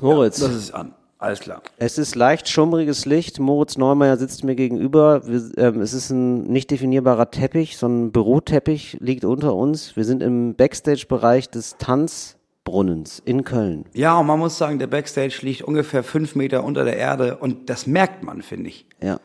[0.00, 0.40] Moritz.
[0.40, 0.94] Das ist an.
[1.18, 1.60] Alles klar.
[1.76, 3.38] Es ist leicht schummriges Licht.
[3.40, 5.26] Moritz Neumeier sitzt mir gegenüber.
[5.26, 9.96] Wir, ähm, es ist ein nicht definierbarer Teppich, so ein Büroteppich liegt unter uns.
[9.96, 13.84] Wir sind im Backstage-Bereich des Tanzbrunnens in Köln.
[13.92, 17.68] Ja, und man muss sagen, der Backstage liegt ungefähr fünf Meter unter der Erde und
[17.68, 18.86] das merkt man, finde ich.
[19.02, 19.20] Ja.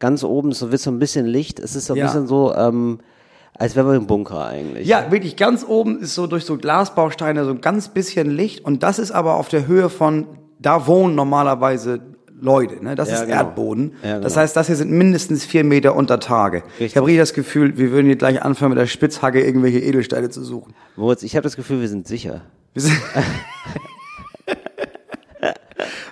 [0.00, 1.60] Ganz oben ist so, wird so ein bisschen Licht.
[1.60, 2.06] Es ist so ein Ja.
[2.06, 2.98] bisschen so, ähm,
[3.58, 4.86] als wären wir im Bunker eigentlich.
[4.86, 8.82] Ja, wirklich ganz oben ist so durch so Glasbausteine so ein ganz bisschen Licht und
[8.82, 10.26] das ist aber auf der Höhe von,
[10.58, 12.00] da wohnen normalerweise
[12.42, 12.94] Leute, ne?
[12.94, 13.36] Das Ja, ist genau.
[13.36, 13.92] Erdboden.
[14.02, 14.22] Ja, genau.
[14.22, 16.62] Das heißt, das hier sind mindestens vier Meter unter Tage.
[16.76, 16.96] Ich Richtig.
[16.96, 20.42] habe richtig das Gefühl, wir würden hier gleich anfangen, mit der Spitzhacke irgendwelche Edelsteine zu
[20.42, 20.72] suchen.
[20.96, 22.40] Moritz, ich habe das Gefühl, wir sind sicher.
[22.72, 22.96] Wir sind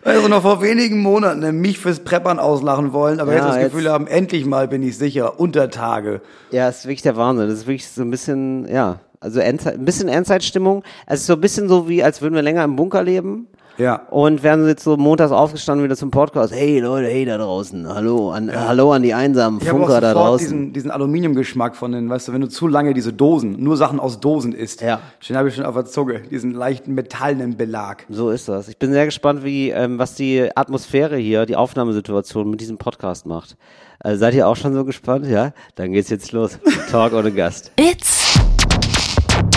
[0.05, 3.57] Also noch vor wenigen Monaten ne, mich fürs Preppern auslachen wollen, aber Ja, jetzt das
[3.57, 6.21] jetzt- Gefühl haben, endlich mal bin ich sicher, unter Tage.
[6.51, 7.49] Ja, es ist wirklich der Wahnsinn.
[7.49, 10.83] Das ist wirklich so ein bisschen, ja, also Endzeit, ein bisschen Endzeitstimmung.
[11.07, 13.49] Es ist so ein bisschen so wie, als würden wir länger im Bunker leben.
[13.79, 14.03] Ja.
[14.11, 16.53] Und werden jetzt so montags aufgestanden wieder zum Podcast.
[16.53, 17.87] Hey Leute, hey da draußen.
[17.89, 20.41] Hallo an, hallo an die einsamen Ich Funker da sofort draußen.
[20.49, 24.01] diesen, diesen Aluminiumgeschmack von den, weißt du, wenn du zu lange diese Dosen, nur Sachen
[24.01, 24.99] aus Dosen isst, Ja.
[25.29, 28.05] den habe ich schon auf der Zunge, diesen leichten metallenen Belag.
[28.09, 28.67] So ist das.
[28.69, 33.27] Ich bin sehr gespannt, wie, ähm, was die Atmosphäre hier, die Aufnahmesituation mit diesem Podcast
[33.27, 33.57] macht.
[34.03, 35.25] Äh, seid ihr auch schon so gespannt?
[35.27, 35.53] Ja?
[35.77, 36.59] Dann geht's jetzt los.
[36.91, 37.71] Talk ohne Gast.
[37.79, 38.35] It's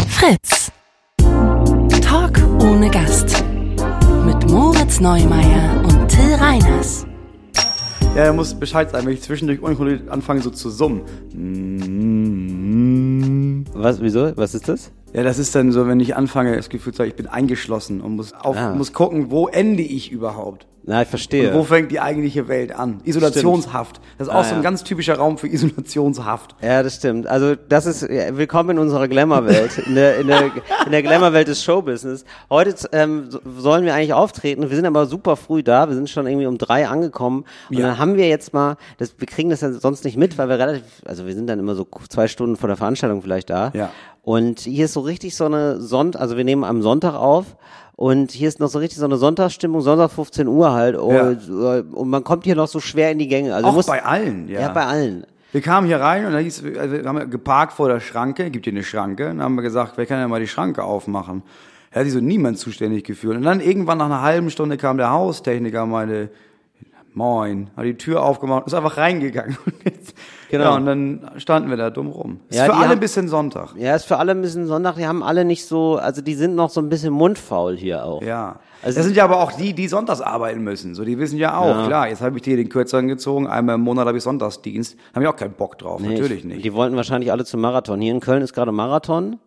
[0.09, 0.72] Fritz.
[2.03, 3.41] Talk ohne Gast.
[4.42, 7.06] Mit Moritz Neumeier und Till Reiners.
[8.16, 11.02] Ja, er muss Bescheid sagen, wenn ich zwischendurch unkontrolliert anfange so zu summen.
[13.73, 14.36] Was, wieso?
[14.36, 14.92] Was ist das?
[15.14, 18.02] Ja, das ist dann so, wenn ich anfange, das Gefühl zu haben, ich bin eingeschlossen
[18.02, 18.73] und muss, auf, Ah.
[18.76, 20.67] muss gucken, wo ende ich überhaupt?
[20.84, 21.52] Na, ich verstehe.
[21.52, 23.02] Und wo fängt die eigentliche Welt an?
[23.04, 24.02] Isolationshaft.
[24.17, 24.62] Das ist auch Ah, so ein ja.
[24.64, 26.56] ganz typischer Raum für Isolationshaft.
[26.59, 27.28] Ja, das stimmt.
[27.28, 30.45] Also das ist ja, willkommen in unserer Glamour-Welt, in der, in der,
[30.86, 32.26] in der Glamour-Welt des Showbusiness.
[32.50, 34.67] Heute ähm, so- sollen wir eigentlich auftreten.
[34.72, 35.88] Wir sind aber super früh da.
[35.88, 37.45] Wir sind schon irgendwie um drei angekommen.
[37.70, 37.86] Und Ja.
[37.89, 40.58] dann haben wir jetzt mal, das, wir kriegen das ja sonst nicht mit, weil wir
[40.58, 43.71] relativ, also wir sind dann immer so zwei Stunden vor der Veranstaltung vielleicht da.
[43.76, 43.92] Ja.
[44.21, 47.58] Und hier ist so richtig so eine Sonnt, also wir nehmen am Sonntag auf.
[47.95, 50.95] Und hier ist noch so richtig so eine Sonntagsstimmung, Sonntag 15 Uhr halt.
[50.95, 53.54] Und, äh, und man kommt hier noch so schwer in die Gänge.
[53.54, 54.61] Also Auch muss, bei allen, ja.
[54.61, 55.26] ja, bei allen.
[55.52, 58.65] Wir kamen hier rein und da hieß, also wir haben geparkt vor der Schranke, gibt
[58.65, 61.43] hier eine Schranke, und dann haben wir gesagt, wer kann ja mal die Schranke aufmachen?
[61.92, 63.36] Er hat sich so niemand zuständig gefühlt.
[63.36, 66.30] Und dann irgendwann nach einer halben Stunde kam der Haustechniker, und meinte,
[67.14, 69.58] moin, hat die Tür aufgemacht, ist einfach reingegangen.
[69.65, 70.15] Und jetzt,
[70.52, 70.64] Genau.
[70.66, 72.42] Ja, und dann standen wir da dumm rum.
[72.50, 73.70] Ist Ja, für alle haben- ein bisschen Sonntag.
[73.78, 74.95] Ja, ist für alle ein bisschen Sonntag.
[74.95, 78.22] Die haben alle nicht so, also die sind noch so ein bisschen mundfaul hier auch.
[78.22, 78.58] Ja.
[78.84, 80.94] Also- das sind ja aber auch die, die sonntags arbeiten müssen.
[80.94, 81.88] So, die wissen ja auch, Ja.
[81.88, 84.98] klar, jetzt habe ich dir den kürzeren gezogen, einmal im Monat habe ich Sonntagsdienst.
[85.16, 86.66] Haben ich auch keinen Bock drauf, Nee, natürlich ich, nicht.
[86.66, 88.02] Die wollten wahrscheinlich alle zum Marathon.
[88.02, 89.39] Hier in Köln ist gerade Marathon.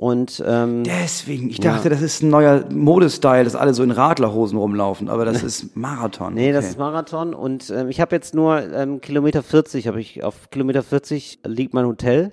[0.00, 4.56] Und ähm, Deswegen, ich dachte, das ist ein neuer Modestyle, dass alle so in Radlerhosen
[4.56, 6.34] rumlaufen, aber das ist Marathon.
[6.34, 6.70] nee, das okay.
[6.70, 7.34] ist Marathon.
[7.34, 11.74] Und ähm, ich habe jetzt nur ähm, Kilometer 40, habe ich auf Kilometer 40 liegt
[11.74, 12.30] mein Hotel.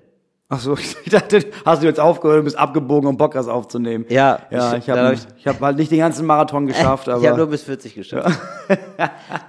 [0.48, 4.06] Ach so, ich dachte, hast du jetzt aufgehört und bist abgebogen, um Podcast aufzunehmen.
[4.10, 7.20] Ja, Ja, ich- habe ich- ich hab halt nicht den ganzen Marathon geschafft, aber.
[7.20, 8.40] ich habe nur bis 40 geschafft.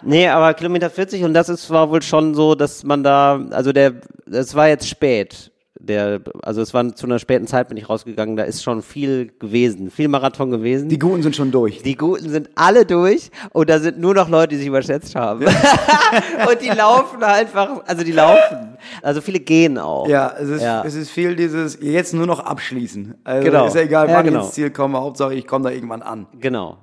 [0.02, 3.74] nee, aber Kilometer 40 und das ist war wohl schon so, dass man da, also
[3.74, 3.92] der,
[4.30, 5.52] es war jetzt spät.
[5.86, 9.32] Der, also es war zu einer späten Zeit bin ich rausgegangen, da ist schon viel
[9.38, 10.88] gewesen, viel Marathon gewesen.
[10.88, 11.82] die Guten sind schon durch.
[11.82, 15.44] Die Guten sind alle durch und da sind nur noch Leute, die sich überschätzt haben.
[16.50, 18.76] und die laufen einfach, also die laufen.
[19.02, 20.06] Also viele gehen auch.
[20.08, 20.82] Ja, es ist, Ja.
[20.84, 23.14] es ist viel dieses, jetzt nur noch abschließen.
[23.24, 23.66] Also Genau.
[23.66, 24.40] ist ja egal, Ja, wann genau.
[24.40, 26.26] ich ins Ziel komme, Hauptsache ich komme da irgendwann an.
[26.40, 26.78] Genau.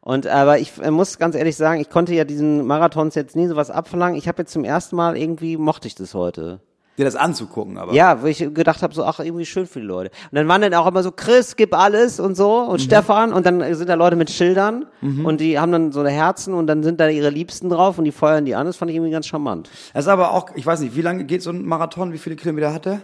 [0.00, 3.46] Und aber ich äh, muss ganz ehrlich sagen, ich konnte ja diesen Marathons jetzt nie
[3.46, 4.18] sowas abverlangen.
[4.18, 6.60] Ich habe jetzt zum ersten Mal irgendwie mochte ich das heute.
[6.98, 7.94] Dir das anzugucken, aber.
[7.94, 10.10] Ja, wo ich gedacht habe, so ach irgendwie schön für die Leute.
[10.30, 12.84] Und dann waren dann auch immer so Chris, gib alles und so und Mhm.
[12.84, 16.52] Stefan und dann sind da Leute mit Schildern und die haben dann so eine Herzen
[16.52, 18.66] und dann sind da ihre Liebsten drauf und die feuern die an.
[18.66, 19.70] Das fand ich irgendwie ganz charmant.
[19.94, 22.12] Das ist aber auch, ich weiß nicht, wie lange geht so ein Marathon?
[22.12, 23.00] Wie viele Kilometer hat der?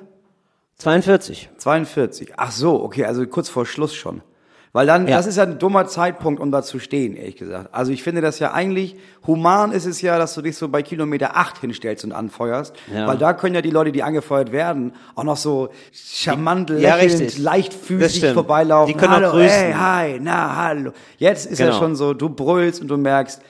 [0.77, 1.49] 42.
[1.57, 2.35] 42.
[2.37, 4.21] Ach so, okay, also kurz vor Schluss schon.
[4.73, 5.17] Weil dann, Ja.
[5.17, 7.71] das ist ja ein dummer Zeitpunkt, um da zu stehen, ehrlich gesagt.
[7.73, 8.97] Also ich finde das ja eigentlich,
[9.27, 12.75] human ist es ja, dass du dich so bei Kilometer 8 hinstellst und anfeuerst.
[12.95, 13.07] Ja.
[13.07, 17.21] Weil da können ja die Leute, die angefeuert werden, auch noch so charmant, Ja, lächelnd,
[17.23, 17.39] richtig.
[17.39, 18.93] Leichtfüßig vorbeilaufen.
[18.93, 19.49] Die können auch hallo, grüßen.
[19.51, 20.93] hey, hi, na, hallo.
[21.17, 21.79] Jetzt ist ja Genau.
[21.79, 23.41] schon so, du brüllst und du merkst,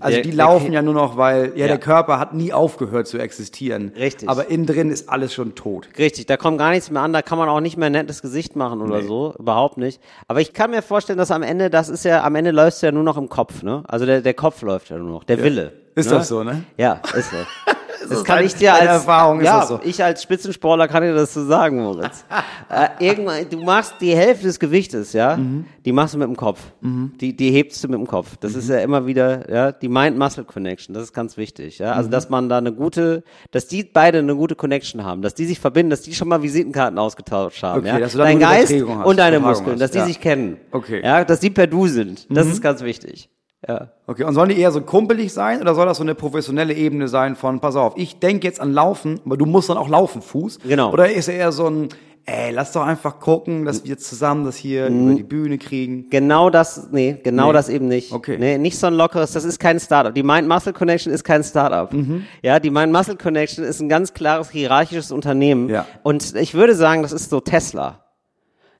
[0.00, 1.66] also Der- die laufen ja nur noch, weil, ja, Ja.
[1.68, 3.92] der Körper hat nie aufgehört zu existieren.
[3.96, 4.28] Richtig.
[4.28, 5.88] Aber innen drin ist alles schon tot.
[5.98, 8.22] Richtig, da kommt gar nichts mehr an, da kann man auch nicht mehr ein nettes
[8.22, 9.06] Gesicht machen oder Nee.
[9.06, 10.00] so, überhaupt nicht.
[10.28, 12.90] Aber ich kann mir vorstellen, dass am Ende, das ist ja, am Ende läuft ja
[12.92, 13.82] nur noch im Kopf, ne?
[13.86, 15.72] Also der, der Kopf läuft ja nur noch, der Wille.
[15.94, 16.16] Ist ne?
[16.16, 16.64] das so, ne?
[16.78, 17.36] Ja, ist so.
[18.12, 19.80] Das kann ich dir als Erfahrung ist ja, so.
[19.82, 22.24] ich als Spitzensportler kann dir das so sagen, Moritz.
[22.70, 25.64] äh, irgendwann, du machst die Hälfte des Gewichtes, ja, Mhm.
[25.84, 26.60] die machst du mit dem Kopf.
[26.80, 28.36] Die, die hebst du mit dem Kopf.
[28.40, 28.58] Das Mhm.
[28.58, 30.94] ist ja immer wieder, ja, die Mind-Muscle-Connection.
[30.94, 31.92] Das ist ganz wichtig, ja.
[31.92, 31.96] Mhm.
[31.98, 35.46] Also, dass man da eine gute, dass die beide eine gute Connection haben, dass die
[35.46, 37.98] sich verbinden, dass die schon mal Visitenkarten ausgetauscht haben, Okay, ja.
[37.98, 40.06] dass du da Dein Geist und deine Muskeln, hast, dass die ja.
[40.06, 40.58] sich kennen.
[40.70, 40.98] Okay.
[40.98, 41.04] Mhm.
[41.04, 42.26] Ja, dass die per Du sind.
[42.30, 43.28] Das ist ganz wichtig.
[43.68, 43.88] Ja.
[44.06, 47.06] Okay, und sollen die eher so kumpelig sein oder soll das so eine professionelle Ebene
[47.08, 50.20] sein von, pass auf, ich denke jetzt an Laufen, aber du musst dann auch laufen,
[50.20, 50.58] Fuß?
[50.66, 50.92] Genau.
[50.92, 51.88] Oder ist er eher so ein,
[52.24, 55.02] ey, lass doch einfach gucken, dass wir zusammen das hier Mhm.
[55.06, 56.10] über die Bühne kriegen?
[56.10, 57.52] Genau das, nee, genau Nee.
[57.52, 58.10] das eben nicht.
[58.12, 58.36] Okay.
[58.38, 60.12] Nee, nicht so ein lockeres, das ist kein Startup.
[60.12, 61.92] Die Mind-Muscle-Connection ist kein Startup.
[61.92, 62.24] Mhm.
[62.42, 65.68] Ja, die Mind-Muscle-Connection ist ein ganz klares hierarchisches Unternehmen.
[65.68, 65.86] Ja.
[66.02, 68.00] Und ich würde sagen, das ist so Tesla.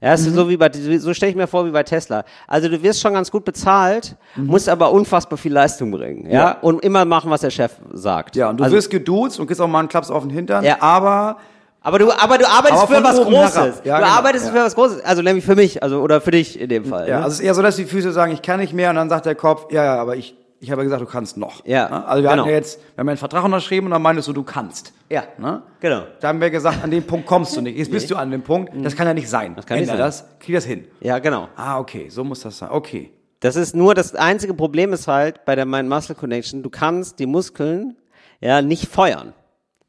[0.03, 0.35] Ja, ist Mhm.
[0.35, 0.69] so wie bei,
[0.99, 2.25] so stelle ich mir vor wie bei Tesla.
[2.49, 6.29] Also du wirst schon ganz gut bezahlt, musst aber unfassbar viel Leistung bringen, ja?
[6.29, 6.33] Mhm.
[6.35, 6.59] Ja.
[6.61, 8.35] Und immer machen, was der Chef sagt.
[8.35, 10.65] Ja, und du also, wirst geduzt und kriegst auch mal einen Klaps auf den Hintern,
[10.65, 10.77] Ja.
[10.81, 11.37] aber
[11.85, 13.83] aber du, aber du arbeitest Aber für was Großes.
[13.85, 14.53] Ja, du genau, arbeitest ja.
[14.53, 15.05] für was Großes.
[15.05, 17.09] Also nämlich für mich, also, oder für dich in dem Fall.
[17.09, 17.25] ja, ne?
[17.25, 19.09] also es ist eher so, dass die Füße sagen, ich kann nicht mehr und dann
[19.09, 21.65] sagt der Kopf, ja, ja, aber ich, ich habe ja gesagt, du kannst noch.
[21.67, 22.07] Ja, Ne?
[22.07, 22.43] Also wir genau.
[22.43, 24.93] hatten ja jetzt, wir haben einen Vertrag unterschrieben und dann meintest du, du kannst.
[25.11, 25.25] ja.
[25.37, 25.63] Ne?
[25.81, 26.05] Genau.
[26.21, 27.77] Da haben wir gesagt, an dem Punkt kommst du nicht.
[27.77, 29.55] Jetzt bist du an dem Punkt, das kann ja nicht sein.
[29.57, 30.25] Das kann nicht Ändere sein.
[30.29, 30.87] das, krieg das hin.
[31.01, 31.49] Ja, genau.
[31.57, 32.71] Ah, okay, so muss das sein.
[32.71, 33.11] Okay.
[33.41, 37.97] Das ist nur das einzige Problem ist halt bei der Mind-Muscle-Connection, du kannst die Muskeln
[38.41, 39.33] ja nicht feuern.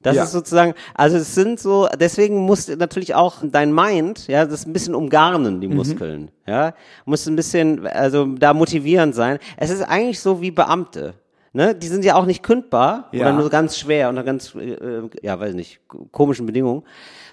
[0.04, 0.24] Das Ja.
[0.24, 4.74] ist sozusagen, also es sind so, deswegen muss natürlich auch dein Mind, ja, das ein
[4.74, 5.62] bisschen umgarnen, Mhm.
[5.62, 6.74] die Muskeln, ja,
[7.06, 9.40] muss ein bisschen, also da motivierend sein.
[9.58, 11.14] Es ist eigentlich so wie Beamte.
[11.56, 13.22] Ne, die sind ja auch nicht kündbar Ja.
[13.22, 16.82] oder nur ganz schwer unter ganz, äh, äh, ja, weiß nicht, komischen Bedingungen.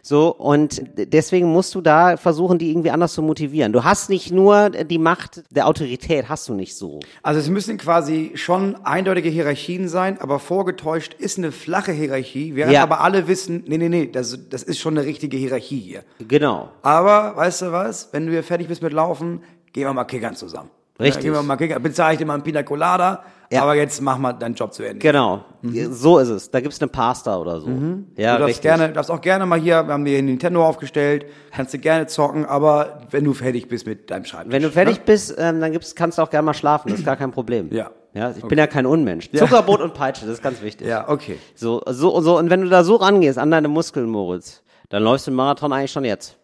[0.03, 3.73] So, und deswegen musst du da versuchen, die irgendwie anders zu motivieren.
[3.73, 7.01] Du hast nicht nur die Macht der Autorität, hast du nicht so.
[7.23, 12.75] Also es müssen quasi schon eindeutige Hierarchien sein, aber vorgetäuscht ist eine flache Hierarchie, während
[12.75, 12.83] Ja.
[12.83, 16.03] aber alle wissen, nee, nee, nee, das, das ist schon eine richtige Hierarchie hier.
[16.29, 16.69] Genau.
[16.83, 20.37] Aber, weißt du was, wenn du hier fertig bist mit Laufen, gehen wir mal kickern
[20.37, 20.69] zusammen.
[21.01, 21.33] Richtig.
[21.35, 21.83] Ja, mal kickern.
[21.83, 23.63] Bezahle ich dir mal einen Pina Colada, Ja.
[23.63, 24.99] aber jetzt mach mal deinen Job zu Ende.
[24.99, 25.45] Genau.
[25.91, 26.51] So ist es.
[26.51, 27.69] Da gibt's eine Pasta oder so.
[27.69, 28.07] Ja, Mhm.
[28.17, 31.79] du darfst gerne, darfst auch gerne mal hier, wir haben dir Nintendo aufgestellt, kannst du
[31.79, 34.53] gerne zocken, aber wenn du fertig bist mit deinem Schreibtisch.
[34.53, 36.91] Wenn du fertig bist, ähm, dann gibt's, kannst du auch gerne mal schlafen.
[36.91, 37.69] Das ist gar kein Problem.
[37.73, 37.91] Ja.
[38.13, 39.31] Ja, ich bin ja kein Unmensch.
[39.33, 40.89] Zuckerbrot und Peitsche, das ist ganz wichtig.
[40.89, 41.39] Ja, okay.
[41.55, 45.29] So, so, so, und wenn du da so rangehst an deine Muskeln, Moritz, dann läufst
[45.29, 46.37] du den Marathon eigentlich schon jetzt.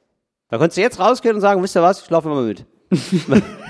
[0.49, 2.65] Da könntest du jetzt rausgehen und sagen, wisst ihr was, ich laufe immer mit.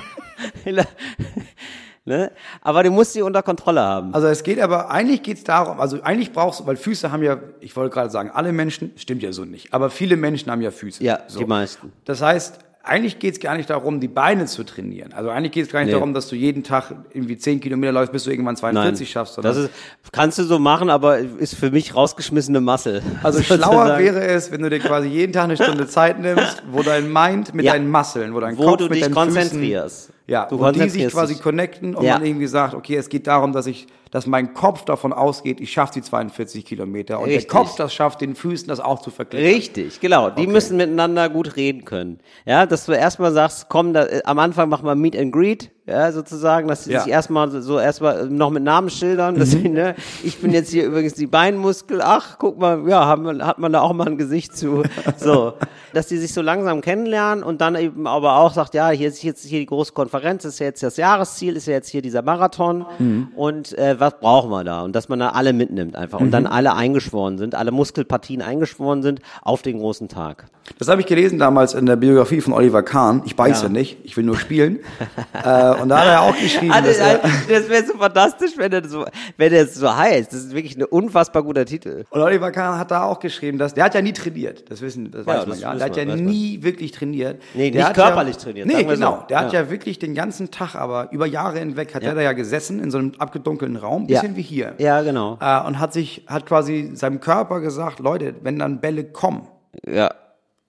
[2.04, 2.30] ne?
[2.62, 4.14] Aber du musst sie unter Kontrolle haben.
[4.14, 7.38] Also es geht aber, eigentlich geht's darum, also eigentlich brauchst du, weil Füße haben ja,
[7.60, 10.70] ich wollte gerade sagen, alle Menschen, stimmt ja so nicht, aber viele Menschen haben ja
[10.70, 11.02] Füße.
[11.02, 11.38] Ja, so.
[11.40, 11.92] die meisten.
[12.04, 15.12] Das heißt, eigentlich geht's gar nicht darum, die Beine zu trainieren.
[15.12, 15.94] Also eigentlich geht's gar nicht Nee.
[15.94, 19.34] darum, dass du jeden Tag irgendwie 10 Kilometer läufst, bis du irgendwann 42 schaffst.
[19.34, 19.70] sondern- das ist,
[20.12, 23.02] kannst du so machen, aber ist für mich rausgeschmissene Masse.
[23.24, 26.84] Also schlauer wäre es, wenn du dir quasi jeden Tag eine Stunde Zeit nimmst, wo
[26.84, 27.72] dein Mind mit Ja.
[27.72, 30.06] deinen Muskeln, wo dein Wo Kopf du mit dich deinen konzentrierst.
[30.06, 32.14] Füßen, ja, Du wo die sich quasi connecten und Ja.
[32.18, 35.72] man irgendwie sagt, okay, es geht darum, dass ich, dass mein Kopf davon ausgeht, ich
[35.72, 37.48] schaffe die 42 Kilometer und Richtig.
[37.50, 39.46] der Kopf das schafft, den Füßen das auch zu verklicken.
[39.52, 40.30] Richtig, genau.
[40.30, 42.20] Die müssen miteinander gut reden können.
[42.44, 45.70] Ja, dass du erstmal sagst, komm, da, äh, am Anfang machen wir Meet and Greet,
[45.86, 47.00] ja, sozusagen, dass sie Ja.
[47.00, 47.04] Mhm.
[47.04, 49.94] sich erstmal so, erstmal noch mit Namen schildern, dass sie, ne,
[50.24, 53.72] ich bin jetzt hier übrigens die Beinmuskel, ach, guck mal, ja, haben, wir- hat man
[53.72, 54.82] da auch mal ein Gesicht zu.
[55.18, 55.54] So,
[55.94, 59.22] dass die sich so langsam kennenlernen und dann eben aber auch sagt, ja, hier ist
[59.22, 62.22] jetzt hier die große Konferenz, ist ja jetzt das Jahresziel, ist ja jetzt hier dieser
[62.22, 63.28] Marathon Mhm.
[63.34, 64.82] und äh, was brauchen wir da?
[64.82, 66.30] Und dass man da alle mitnimmt einfach und Mhm.
[66.32, 70.46] dann alle eingeschworen sind, alle Muskelpartien eingeschworen sind auf den großen Tag.
[70.78, 73.22] Das habe ich gelesen damals in der Biografie von Oliver Kahn.
[73.24, 73.68] Ich beiße Ja.
[73.68, 74.80] nicht, ich will nur spielen.
[75.44, 78.52] äh, und da hat er auch geschrieben, Ah, dass das er, das wäre so fantastisch,
[78.56, 79.04] wenn er so,
[79.36, 80.32] wenn er so heißt.
[80.32, 82.04] Das ist wirklich ein unfassbar guter Titel.
[82.10, 84.64] Und Oliver Kahn hat da auch geschrieben, dass der hat ja nie trainiert.
[84.68, 85.68] Das wissen, das weiß man das ja.
[85.68, 86.24] wissen Der hat ja weiß man.
[86.24, 87.40] nie wirklich trainiert.
[87.54, 89.18] Nee, der nicht hat körperlich ja, trainiert, Nee, genau.
[89.20, 89.26] so.
[89.28, 89.60] Der hat Ja.
[89.62, 92.08] ja wirklich den ganzen Tag, aber über Jahre hinweg hat Ja.
[92.08, 94.20] er da ja gesessen in so einem abgedunkelten Raum, Ja.
[94.20, 94.74] bisschen wie hier.
[94.78, 95.38] Ja, genau.
[95.40, 99.48] Äh, und hat sich, hat quasi seinem Körper gesagt, Leute, wenn dann Bälle kommen,
[99.86, 100.10] Ja,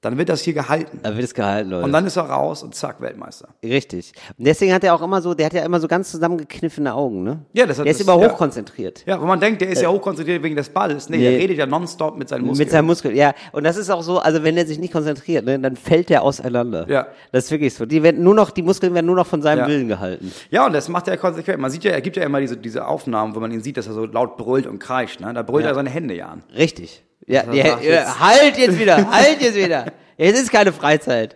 [0.02, 1.00] dann wird das hier gehalten.
[1.02, 1.84] da wird es gehalten, Leute.
[1.86, 3.50] Und dann ist er raus und zack, Weltmeister.
[3.64, 4.14] Richtig.
[4.38, 7.24] Und deswegen hat er auch immer so, der hat ja immer so ganz zusammengekniffene Augen,
[7.24, 7.40] ne?
[7.54, 8.30] Ja, das hat Der ist das- immer ja.
[8.32, 9.04] hochkonzentriert.
[9.08, 11.10] Ja, wo man denkt, der ist ja hochkonzentriert wegen des Balles.
[11.10, 11.30] Nee, Nee.
[11.32, 12.66] der redet ja nonstop mit seinen Muskeln.
[12.66, 13.34] Mit seinem Muskel, ja.
[13.52, 16.22] Und das ist auch so, also wenn er sich nicht konzentriert, ne, dann fällt er
[16.22, 16.86] auseinander.
[16.88, 17.08] Ja.
[17.32, 17.86] Das ist wirklich so.
[17.88, 19.68] Die werden nur noch, die Muskeln werden nur noch von seinem Ja.
[19.68, 20.32] Willen gehalten.
[20.52, 21.60] Ja, und das macht er konsequent.
[21.60, 23.88] Man sieht ja, er gibt ja immer diese, diese Aufnahmen, wo man ihn sieht, dass
[23.88, 25.20] er so laut brüllt und kreischt.
[25.22, 25.34] Ne?
[25.34, 25.72] Da brüllt Ja.
[25.72, 26.44] er seine Hände ja an.
[26.56, 27.04] Richtig.
[27.28, 29.86] Ja, ja, jetzt- halt jetzt wieder, halt jetzt wieder.
[30.18, 31.36] Jetzt ist keine Freizeit.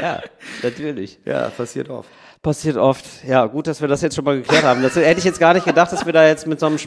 [0.00, 0.20] Ja,
[0.62, 1.18] natürlich.
[1.24, 2.08] Ja, passiert oft.
[2.42, 3.04] Passiert oft.
[3.26, 4.80] Ja, gut, dass wir das jetzt schon mal geklärt haben.
[4.82, 6.78] Das hätte ich jetzt gar nicht gedacht, dass wir da jetzt mit so einem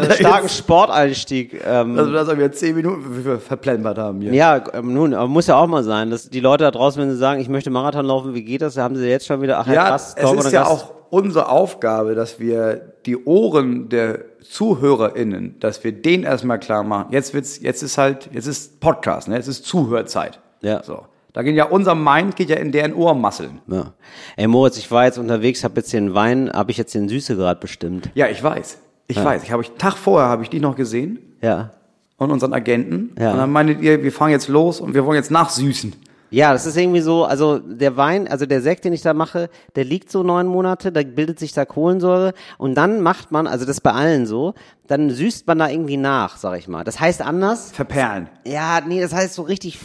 [0.00, 1.60] wir äh, starken jetzt- Also Sporteinstieg.
[1.66, 4.32] Ähm, das haben wir zehn Minuten wie wir verplempert haben hier.
[4.32, 7.10] ja, ähm, nun, aber muss ja auch mal sein, dass die Leute da draußen, wenn
[7.10, 8.74] sie sagen, ich möchte Marathon laufen, wie geht das?
[8.74, 10.70] Da haben sie jetzt schon wieder, ach ja, krass, es ist ja Gast.
[10.72, 17.12] auch unsere Aufgabe, dass wir die Ohren der ZuhörerInnen, dass wir denen erstmal klar machen.
[17.12, 19.36] Jetzt wird's, jetzt ist halt, jetzt ist Podcast, ne?
[19.36, 20.40] Jetzt ist Zuhörzeit.
[20.60, 20.82] Ja.
[20.82, 21.02] So.
[21.32, 23.60] Da geht ja unser Mind geht ja in deren Ohrmasseln.
[23.66, 23.92] Ja.
[24.36, 27.60] Ey Moritz, ich war jetzt unterwegs, habe jetzt den Wein, habe ich jetzt den Süßegrad
[27.60, 28.10] bestimmt.
[28.14, 28.78] Ja, ich weiß.
[29.08, 29.42] Ich weiß.
[29.42, 31.70] Ich habe ich Tag vorher habe ich die noch gesehen Ja.
[32.18, 33.14] und unseren Agenten.
[33.18, 33.32] Ja.
[33.32, 35.94] Und dann meintet ihr, wir fahren jetzt los und wir wollen jetzt nachsüßen.
[36.32, 39.50] Ja, das ist irgendwie so, also der Wein, also der Sekt, den ich da mache,
[39.76, 43.66] der liegt so neun Monate, da bildet sich da Kohlensäure und dann macht man, also
[43.66, 44.54] das ist bei allen so,
[44.86, 46.84] dann süßt man da irgendwie nach, sag ich mal.
[46.84, 47.70] Das heißt anders?
[47.72, 48.30] Verperlen.
[48.46, 49.78] Ja, nee, das heißt so richtig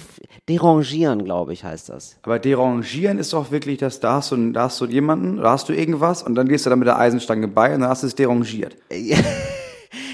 [0.47, 2.15] derangieren, glaube ich, heißt das.
[2.23, 5.67] Aber derangieren ist doch wirklich, dass da hast du, da hast du jemanden, da hast
[5.67, 8.07] du irgendwas und dann gehst du da mit der Eisenstange bei und dann hast du
[8.07, 8.77] es derangiert.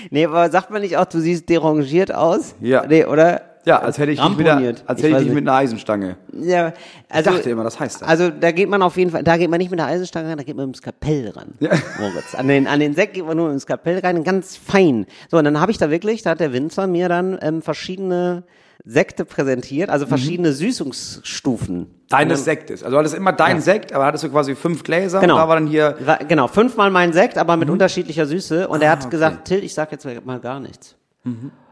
[0.09, 2.53] Nee, aber sagt man nicht auch, du siehst derangiert aus?
[2.61, 2.85] Ja.
[2.85, 3.52] Nee, oder?
[3.65, 4.83] Ja, als hätte ich dich mit, der, Ramponiert.
[4.87, 6.17] als Ich hätte ich dich mit einer Eisenstange.
[6.33, 6.73] Ja,
[7.09, 8.07] also, dachte immer, das heißt das.
[8.07, 10.37] Also da geht man auf jeden Fall, da geht man nicht mit der Eisenstange ran,
[10.37, 11.53] da geht man mit dem Skapell ran.
[11.59, 11.69] Ja.
[11.99, 12.35] Moritz.
[12.35, 15.05] An den, an den Sekt geht man nur mit dem Skapell rein, ganz fein.
[15.31, 18.43] So, und dann habe ich da wirklich, da hat der Winzer mir dann ähm, verschiedene
[18.85, 21.87] Sekte präsentiert, also verschiedene Süßungsstufen.
[22.09, 22.83] Deines Sektes.
[22.83, 25.35] Also hattest immer dein Sekt, aber hattest du quasi fünf Gläser Genau.
[25.35, 25.95] und da war dann hier.
[26.05, 27.59] War, genau, fünfmal mein Sekt, aber Mhm.
[27.61, 28.67] mit unterschiedlicher Süße.
[28.67, 30.95] Und er Ah, hat gesagt, Till, ich sag jetzt mal gar nichts.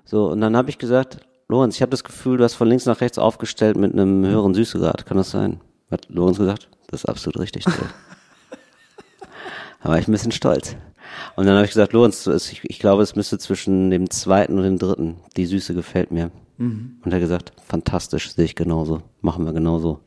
[0.06, 1.18] So, und dann habe ich gesagt,
[1.52, 4.54] Lorenz, ich habe das Gefühl, du hast von links nach rechts aufgestellt mit einem höheren
[4.54, 5.06] Süßegrad.
[5.06, 5.60] Kann das sein?
[5.92, 6.70] Hat Lorenz gesagt?
[6.88, 7.66] Das ist absolut richtig,
[9.84, 10.78] da war ich ein bisschen stolz.
[11.36, 14.64] Und dann habe ich gesagt, Lorenz, ich, ich glaube, es müsste zwischen dem zweiten und
[14.64, 15.18] dem dritten.
[15.36, 16.32] Die Süße gefällt mir.
[16.58, 17.02] Mhm.
[17.04, 19.02] Und er hat gesagt, fantastisch, sehe ich genauso.
[19.20, 20.00] Machen wir genauso.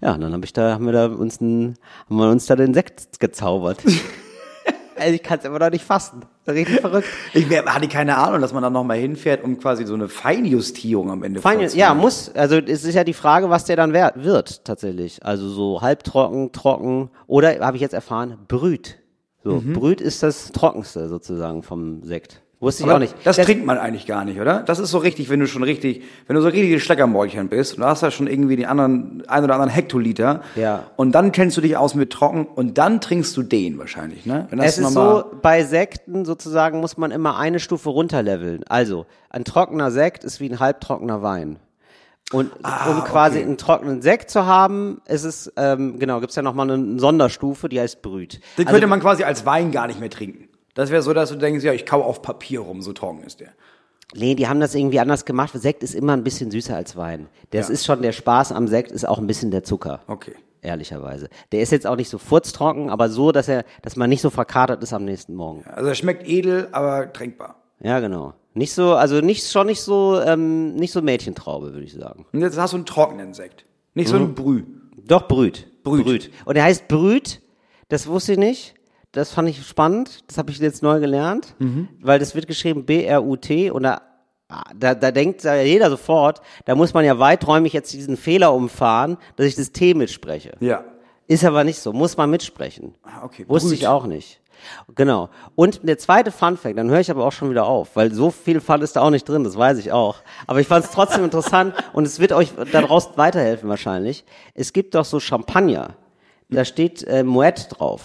[0.00, 1.76] Ja, und dann habe ich da, haben wir da uns ein,
[2.08, 3.78] haben wir uns da den Sekt gezaubert.
[4.96, 6.22] also ich kann es immer noch nicht fassen.
[6.52, 7.08] Richtig verrückt.
[7.34, 11.22] Ich hatte keine Ahnung, dass man dann nochmal hinfährt, um quasi so eine Feinjustierung am
[11.22, 12.30] Ende Fein, ja, muss.
[12.34, 15.24] Also es ist ja die Frage, was der dann wird tatsächlich.
[15.24, 18.98] Also so halbtrocken, trocken oder habe ich jetzt erfahren, Brüt.
[19.42, 19.72] So, Mhm.
[19.72, 22.42] Brüt ist das trockenste sozusagen vom Sekt.
[22.60, 23.14] Wusste ich auch nicht.
[23.24, 24.62] Das, trinkt man eigentlich gar nicht, oder?
[24.62, 27.80] Das ist so richtig, wenn du schon richtig, wenn du so richtige Steckermäulchen bist und
[27.80, 30.42] du hast ja schon irgendwie den anderen, ein oder anderen Hektoliter.
[30.56, 30.84] Ja.
[30.96, 34.46] Und dann kennst du dich aus mit trocken und dann trinkst du den wahrscheinlich, ne?
[34.50, 38.62] Wenn Es ist so, bei Sekten sozusagen muss man immer eine Stufe runterleveln.
[38.68, 41.58] Also, ein trockener Sekt ist wie ein halbtrockener Wein.
[42.32, 42.62] Und um
[43.04, 43.42] quasi Ah, okay.
[43.42, 47.80] einen trockenen Sekt zu haben, ist es, ähm, genau, gibt's ja nochmal eine Sonderstufe, die
[47.80, 48.34] heißt Brüt.
[48.58, 50.49] Den Also, könnte man quasi als Wein gar nicht mehr trinken.
[50.74, 53.40] Das wäre so, dass du denkst, ja, ich kau auf Papier rum, so trocken ist
[53.40, 53.50] der.
[54.14, 55.52] nee, die haben das irgendwie anders gemacht.
[55.54, 57.28] Sekt ist immer ein bisschen süßer als Wein.
[57.50, 57.74] Das Ja.
[57.74, 60.00] ist schon der Spaß am Sekt, ist auch ein bisschen der Zucker.
[60.06, 60.34] Okay.
[60.62, 61.28] Ehrlicherweise.
[61.52, 64.28] Der ist jetzt auch nicht so furztrocken, aber so, dass er, dass man nicht so
[64.30, 65.64] verkatert ist am nächsten Morgen.
[65.64, 67.56] Also er schmeckt edel, aber trinkbar.
[67.80, 68.34] Ja, genau.
[68.52, 72.26] Nicht so, also nicht, schon nicht so, ähm, nicht so Mädchentraube, würde ich sagen.
[72.32, 73.64] Und jetzt hast du einen trockenen Sekt.
[73.94, 74.22] Nicht so Mhm.
[74.24, 74.62] ein Brüh.
[75.06, 75.66] Doch, Brüt.
[75.82, 76.30] Brüt.
[76.44, 77.40] Und er heißt Brüt,
[77.88, 78.74] das wusste ich nicht.
[79.12, 80.24] Das fand ich spannend.
[80.28, 81.54] Das habe ich jetzt neu gelernt.
[81.58, 81.88] Mhm.
[82.00, 84.02] Weil das wird geschrieben B-R-U-T und da,
[84.76, 89.46] da, da denkt jeder sofort, da muss man ja weiträumig jetzt diesen Fehler umfahren, dass
[89.46, 90.52] ich das T mitspreche.
[90.60, 90.84] Ja.
[91.26, 92.94] Ist aber nicht so, muss man mitsprechen.
[93.02, 93.44] Ah, okay.
[93.48, 93.78] Wusste Brüt.
[93.78, 94.40] ich auch nicht.
[94.94, 95.30] Genau.
[95.54, 98.30] Und der zweite Fun Fact, dann höre ich aber auch schon wieder auf, weil so
[98.30, 100.16] viel Fun ist da auch nicht drin, das weiß ich auch.
[100.46, 104.24] Aber ich fand es trotzdem interessant und es wird euch da draußen weiterhelfen wahrscheinlich.
[104.54, 105.96] Es gibt doch so Champagner,
[106.48, 108.02] da steht äh, Moet drauf.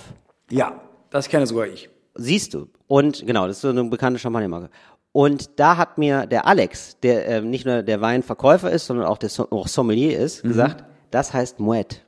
[0.50, 0.79] Ja,
[1.15, 1.89] das kenne sogar ich.
[2.15, 2.67] Siehst du.
[2.88, 4.69] Und genau, das ist so eine bekannte Champagnermarke.
[5.13, 9.17] Und da hat mir der Alex, der äh, nicht nur der Weinverkäufer ist, sondern auch
[9.17, 12.03] der so auch Sommelier ist, gesagt, das heißt Moet.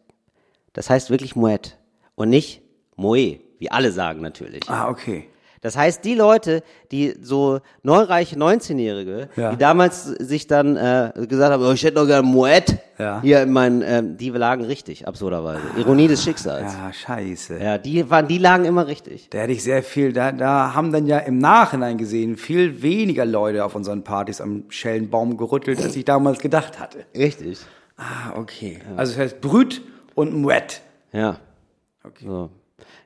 [0.73, 1.77] Das heißt wirklich Moet
[2.15, 2.61] und nicht
[2.97, 4.69] Moe, wie alle sagen natürlich.
[4.69, 5.29] Ah, okay.
[5.61, 9.51] Das heißt, die Leute, die so neureiche 19-Jährige, Ja.
[9.51, 13.21] die damals sich dann äh, gesagt haben, oh, ich hätte doch gerne Moet, Ja.
[13.21, 15.61] hier in meinen, ähm, die lagen richtig, absurderweise.
[15.77, 16.73] Ironie des Schicksals.
[16.73, 17.57] Ja, scheiße.
[17.61, 19.29] Ja, die waren, die lagen immer richtig.
[19.31, 23.25] Da hätte ich sehr viel, da, da haben dann ja im Nachhinein gesehen viel weniger
[23.25, 26.99] Leute auf unseren Partys am Schellenbaum gerüttelt, als ich damals gedacht hatte.
[27.15, 27.59] Richtig.
[27.97, 28.79] Ah, okay.
[28.95, 29.81] Also es heißt Brüt
[30.13, 30.81] und Muet.
[31.11, 31.37] Ja.
[32.03, 32.25] Okay.
[32.25, 32.49] So.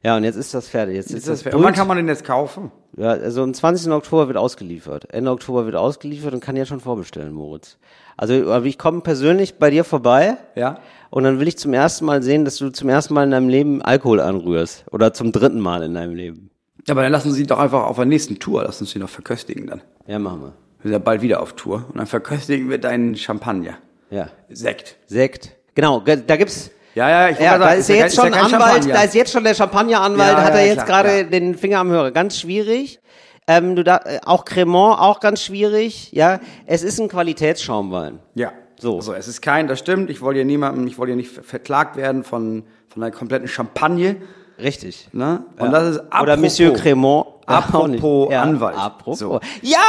[0.04, 0.96] Ja, und jetzt ist das fertig.
[0.96, 1.56] Jetzt ist, Ist das fair?
[1.56, 2.72] Und wann kann man den jetzt kaufen?
[2.98, 3.92] Ja, also am 20.
[3.92, 5.14] Oktober wird ausgeliefert.
[5.14, 7.78] Ende Oktober wird ausgeliefert und kann jetzt schon vorbestellen, Moritz.
[8.18, 10.38] Also aber ich komme persönlich bei dir vorbei.
[10.56, 10.80] Ja.
[11.12, 13.48] Und dann will ich zum ersten Mal sehen, dass du zum ersten Mal in deinem
[13.50, 14.86] Leben Alkohol anrührst.
[14.92, 16.50] Oder zum dritten Mal in deinem Leben.
[16.90, 19.82] Aber dann lassen Sie doch einfach auf der nächsten Tour, lassen Sie noch verköstigen dann.
[20.08, 20.48] Ja, machen wir.
[20.80, 23.76] Wir sind ja bald wieder auf Tour und dann verköstigen wir deinen Champagner.
[24.10, 24.30] Ja.
[24.50, 24.98] Sekt.
[25.06, 25.52] Sekt.
[25.76, 29.04] Genau, ge- da gibt's, Ja, ja, ich Ja, da ist ja jetzt schon Anwalt, da
[29.04, 32.12] ist jetzt schon der Champagner-Anwalt, Ja, hat ja, er jetzt gerade den Finger am Hörer.
[32.12, 33.00] Ganz schwierig.
[33.48, 36.12] Ähm, du da, äh, auch Cremant, auch ganz schwierig.
[36.12, 38.20] Ja, es ist ein Qualitätsschaumwein.
[38.36, 38.52] Ja.
[38.80, 39.00] So.
[39.00, 39.14] So.
[39.14, 40.10] es ist kein, das stimmt.
[40.10, 43.48] Ich wollte hier niemandem, ich wollte hier nicht ver- verklagt werden von, von einer kompletten
[43.48, 44.18] Champagne.
[44.60, 45.08] Richtig.
[45.12, 45.44] Ne?
[45.60, 47.26] Und das ist apropos, Oder Monsieur Cremant.
[47.52, 48.78] Apropos Anwalt.
[48.78, 49.20] Apropos.
[49.20, 49.40] So.
[49.62, 49.80] Ja,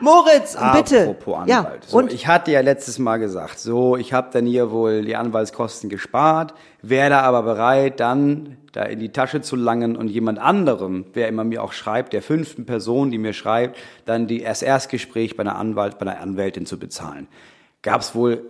[0.00, 1.02] Moritz, bitte.
[1.02, 1.84] Apropos Ja, Anwalt.
[1.84, 5.16] So, und ich hatte ja letztes Mal gesagt, so, ich habe dann hier wohl die
[5.16, 10.38] Anwaltskosten gespart, wäre da aber bereit, dann da in die Tasche zu langen und jemand
[10.38, 14.62] anderem, wer immer mir auch schreibt, der fünften Person, die mir schreibt, dann die, das
[14.62, 17.26] Erstgespräch bei einer Anwalt, bei einer Anwältin zu bezahlen.
[17.82, 18.44] Gab es wohl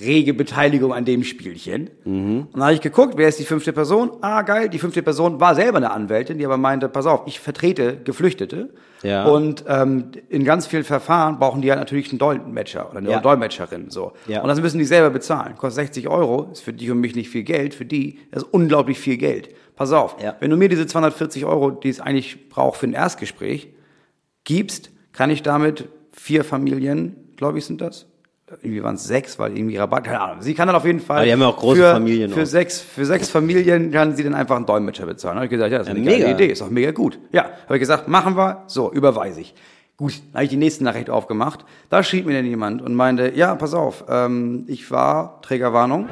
[0.00, 1.90] rege Beteiligung an dem Spielchen.
[2.04, 2.40] Mhm.
[2.40, 4.10] Und dann habe ich geguckt, wer ist die fünfte Person?
[4.20, 7.40] Ah, geil, die fünfte Person war selber eine Anwältin, die aber meinte, pass auf, ich
[7.40, 8.74] vertrete Geflüchtete.
[9.02, 9.24] Ja.
[9.26, 13.20] Und ähm, in ganz vielen Verfahren brauchen die ja natürlich einen Dolmetscher oder eine Ja.
[13.20, 13.90] Dolmetscherin.
[13.90, 14.12] So.
[14.26, 14.42] Ja.
[14.42, 15.54] Und das müssen die selber bezahlen.
[15.56, 18.98] Kostet 60 Euro, ist für dich und mich nicht viel Geld, für die ist unglaublich
[18.98, 19.50] viel Geld.
[19.76, 20.36] Pass auf, Ja.
[20.40, 23.68] wenn du mir diese 240 Euro, die es eigentlich braucht für ein Erstgespräch,
[24.44, 28.06] gibst, kann ich damit vier Familien, glaube ich, sind das?
[28.48, 30.36] Irgendwie waren es sechs, weil irgendwie Rabatt, keine Ahnung.
[30.40, 31.16] Sie kann dann auf jeden Fall.
[31.16, 32.46] Aber die haben ja auch große für, Familien Für auch.
[32.46, 35.34] sechs, für sechs Familien kann sie dann einfach einen Dolmetscher bezahlen.
[35.34, 36.26] Habe ich gesagt, ja, das ist eine mega.
[36.26, 37.18] geile Idee, ist auch mega gut.
[37.32, 39.54] Ja, habe ich gesagt, machen wir, so, überweise ich.
[39.96, 41.64] Gut, dann habe ich die nächste Nachricht aufgemacht.
[41.88, 46.08] Da schrieb mir dann jemand und meinte, ja, pass auf, ähm, ich war, Trägerwarnung,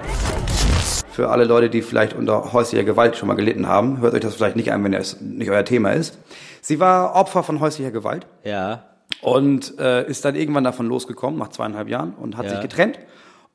[1.12, 4.34] für alle Leute, die vielleicht unter häuslicher Gewalt schon mal gelitten haben, hört euch das
[4.34, 6.18] vielleicht nicht an, wenn das nicht euer Thema ist.
[6.60, 8.82] Sie war Opfer von häuslicher Gewalt ja,
[9.24, 12.50] und äh, ist dann irgendwann davon losgekommen, nach zweieinhalb Jahren, und hat Ja.
[12.52, 12.98] sich getrennt.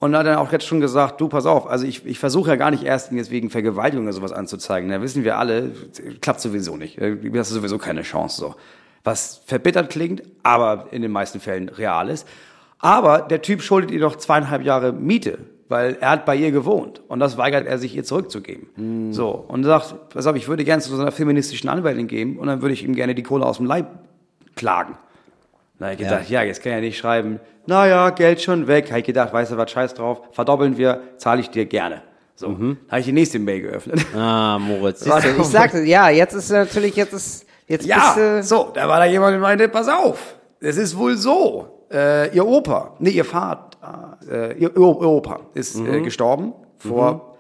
[0.02, 2.56] Und hat dann auch jetzt schon gesagt, du, pass auf, also ich, ich versuche ja
[2.56, 4.90] gar nicht erst jetzt wegen Vergewaltigung oder sowas anzuzeigen.
[4.90, 5.72] Da wissen wir alle,
[6.22, 6.98] klappt sowieso nicht.
[6.98, 8.56] Äh, Du hast sowieso keine Chance so.
[9.04, 12.26] Was verbittert klingt, aber in den meisten Fällen real ist.
[12.80, 17.02] Aber der Typ schuldet ihr doch zweieinhalb Jahre Miete, weil er hat bei ihr gewohnt.
[17.10, 19.12] Und das weigert er sich ihr zurückzugeben.
[19.12, 19.28] So.
[19.50, 22.62] Und sagt, pass auf, ich würde gerne zu so einer feministischen Anwältin gehen und dann
[22.62, 23.88] würde ich ihm gerne die Kohle aus dem Leib
[24.56, 24.98] klagen.
[25.80, 26.44] Da habe ich gedacht, ja.
[26.44, 28.90] jetzt kann ich ja nicht schreiben, naja, Geld schon weg.
[28.90, 32.02] Habe ich gedacht, weißt du was, scheiß drauf, verdoppeln wir, zahle ich dir gerne.
[32.36, 32.78] So, Mhm.
[32.90, 34.06] habe ich die nächste Mail geöffnet.
[34.16, 35.02] Ah, Moritz.
[35.02, 38.72] Siehst du, ich sagte, ja, jetzt ist natürlich, jetzt ist, jetzt Ja, bist du, so,
[38.74, 42.96] da war da jemand und meinte, pass auf, es ist wohl so, äh, ihr Opa,
[43.00, 45.94] nee, ihr Vater, äh, ihr, ihr Opa ist Mhm.
[45.94, 47.38] äh, gestorben vor,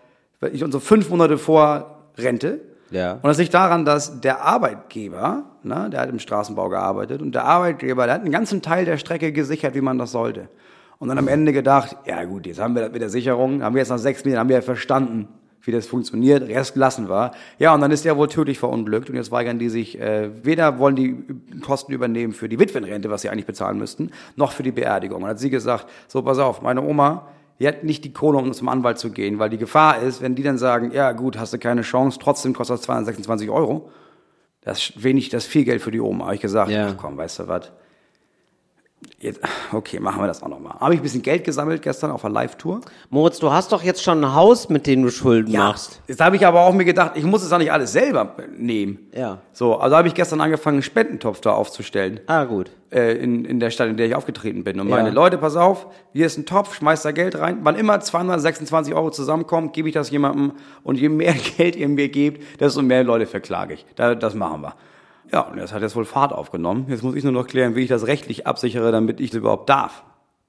[0.51, 2.59] ich und so fünf Monate vor Rente.
[2.91, 3.13] Ja.
[3.13, 7.45] Und das liegt daran, dass der Arbeitgeber, ne, der hat im Straßenbau gearbeitet und der
[7.45, 10.49] Arbeitgeber, der hat einen ganzen Teil der Strecke gesichert, wie man das sollte.
[10.97, 13.73] Und dann am Ende gedacht, ja gut, jetzt haben wir das mit der Sicherung, haben
[13.73, 15.30] wir jetzt nach sechs Minuten, haben wir ja verstanden,
[15.62, 17.32] wie das funktioniert, Rest lassen war.
[17.58, 20.80] Ja, und dann ist der wohl tödlich verunglückt und jetzt weigern die sich, äh, weder
[20.80, 21.23] wollen die
[21.62, 25.17] Kosten übernehmen für die Witwenrente, was sie eigentlich bezahlen müssten, noch für die Beerdigung.
[25.17, 27.28] Und dann hat sie gesagt, so pass auf, meine Oma,
[27.59, 30.35] die hat nicht die Kohle, um zum Anwalt zu gehen, weil die Gefahr ist, wenn
[30.35, 33.89] die dann sagen, ja gut, hast du keine Chance, trotzdem kostet das 226 Euro,
[34.61, 36.25] das ist wenig, das ist viel Geld für die Oma.
[36.25, 36.87] Habe ich gesagt, Ja.
[36.89, 37.71] ach komm, weißt du was,
[39.21, 39.39] Jetzt,
[39.73, 40.73] okay, machen wir das auch nochmal.
[40.79, 42.81] Habe ich ein bisschen Geld gesammelt gestern auf einer Live-Tour.
[43.09, 46.01] Moritz, du hast doch jetzt schon ein Haus, mit dem du Schulden machst.
[46.07, 49.09] Jetzt habe ich aber auch mir gedacht, ich muss es auch nicht alles selber nehmen.
[49.13, 49.39] Ja.
[49.51, 52.21] So, also habe ich gestern angefangen, einen Spendentopf da aufzustellen.
[52.27, 52.71] Ah, gut.
[52.91, 54.79] Äh, in, in der Stadt, in der ich aufgetreten bin.
[54.79, 54.95] Und Ja.
[54.97, 57.59] meine Leute, pass auf, hier ist ein Topf, schmeißt da Geld rein.
[57.63, 60.53] Wann immer 226 Euro zusammenkommt, gebe ich das jemandem.
[60.83, 63.85] Und je mehr Geld ihr mir gebt, desto mehr Leute verklage ich.
[63.95, 64.75] Da, das machen wir.
[65.31, 66.85] Ja, und das hat jetzt wohl Fahrt aufgenommen.
[66.89, 69.69] Jetzt muss ich nur noch klären, wie ich das rechtlich absichere, damit ich das überhaupt
[69.69, 70.03] darf.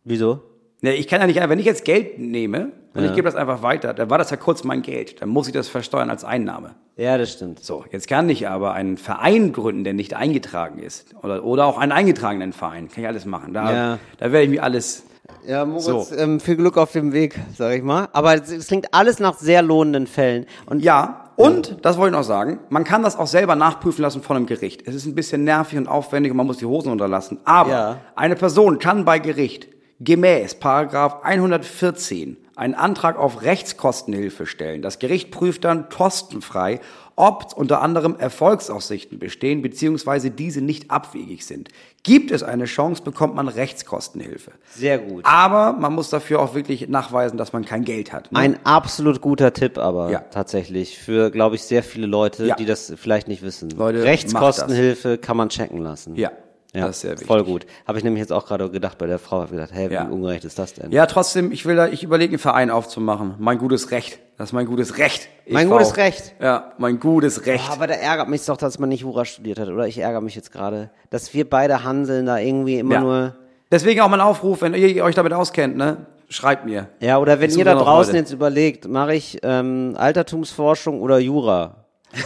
[0.04, 0.40] Wieso?
[0.82, 3.10] Ne, ich kann ja nicht, wenn ich jetzt Geld nehme und Ja.
[3.10, 5.20] ich gebe das einfach weiter, dann war das ja kurz mein Geld.
[5.20, 6.74] Dann muss ich das versteuern als Einnahme.
[6.96, 7.62] Ja, das stimmt.
[7.62, 11.14] So, jetzt kann ich aber einen Verein gründen, der nicht eingetragen ist.
[11.22, 12.88] Oder, oder auch einen eingetragenen Verein.
[12.88, 13.52] Kann ich alles machen.
[13.52, 13.98] Da, Ja.
[14.18, 15.04] da werde ich mir alles.
[15.46, 16.06] Ja, Moritz, So.
[16.16, 18.08] ähm, viel Glück auf dem Weg, sag ich mal.
[18.12, 20.46] Aber es, es klingt alles nach sehr lohnenden Fällen.
[20.66, 24.22] Und Ja, und, das wollte ich noch sagen, man kann das auch selber nachprüfen lassen
[24.22, 24.82] von einem Gericht.
[24.86, 27.38] Es ist ein bisschen nervig und aufwendig und man muss die Hosen unterlassen.
[27.44, 27.96] Aber Ja.
[28.16, 29.68] eine Person kann bei Gericht
[30.00, 34.82] gemäß Paragraph 114 einen Antrag auf Rechtskostenhilfe stellen.
[34.82, 36.80] Das Gericht prüft dann kostenfrei,
[37.20, 40.30] ob unter anderem Erfolgsaussichten bestehen bzw.
[40.30, 41.68] diese nicht abwegig sind.
[42.02, 44.52] Gibt es eine Chance, bekommt man Rechtskostenhilfe.
[44.74, 45.24] sehr gut.
[45.26, 48.32] Aber man muss dafür auch wirklich nachweisen, dass man kein Geld hat.
[48.32, 48.38] ne?
[48.38, 50.20] Ein absolut guter Tipp aber Ja.
[50.20, 52.54] tatsächlich für, glaube ich, sehr viele Leute, Ja.
[52.56, 53.70] die das vielleicht nicht wissen.
[53.70, 56.14] Leute, Rechtskostenhilfe kann man checken lassen.
[56.16, 56.32] Ja,
[56.72, 57.26] Ja, das ist sehr wichtig.
[57.26, 57.66] voll gut.
[57.88, 60.04] Habe ich nämlich jetzt auch gerade gedacht bei der Frau, habe gedacht, hey, wie Ja.
[60.04, 60.92] ungerecht ist das denn?
[60.92, 63.34] Ja, trotzdem, ich will da, ich überlege, einen Verein aufzumachen.
[63.38, 64.20] Mein gutes Recht.
[64.38, 65.28] Das ist mein gutes Recht.
[65.48, 65.76] Mein e.V.
[65.78, 66.34] gutes Recht.
[66.40, 67.64] Ja, mein gutes Recht.
[67.68, 69.86] Ah, Aber da ärgert mich doch, dass man nicht Jura studiert hat, oder?
[69.88, 73.00] Ich ärgere mich jetzt gerade, dass wir beide Hanseln da irgendwie immer Ja.
[73.00, 73.34] nur.
[73.72, 76.06] Deswegen auch mein Aufruf, wenn ihr euch damit auskennt, ne?
[76.32, 76.86] schreibt mir.
[77.00, 78.18] Ja, oder wenn ihr da draußen Leute.
[78.22, 81.84] jetzt überlegt, mache ich ähm, Altertumsforschung oder Jura?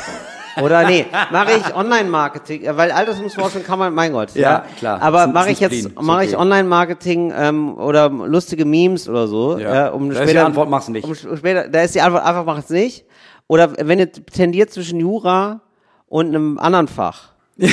[0.63, 4.35] Oder nee, mache ich Online-Marketing, äh, weil Altertumsforschung kann man, mein Gott.
[4.35, 5.03] Ja, klar.
[5.03, 6.37] Aber Ist- mache ist ich ein jetzt, ist mache ich.
[6.37, 9.75] Online-Marketing ähm, oder lustige Memes oder so, Ja.
[9.75, 9.89] ja.
[9.89, 11.05] um Da ist später, die Antwort, mach's nicht.
[11.07, 13.05] Um später, da ist die Antwort einfach, mach es nicht.
[13.49, 15.61] Oder wenn ihr tendiert zwischen Jura
[16.07, 17.31] und einem anderen Fach.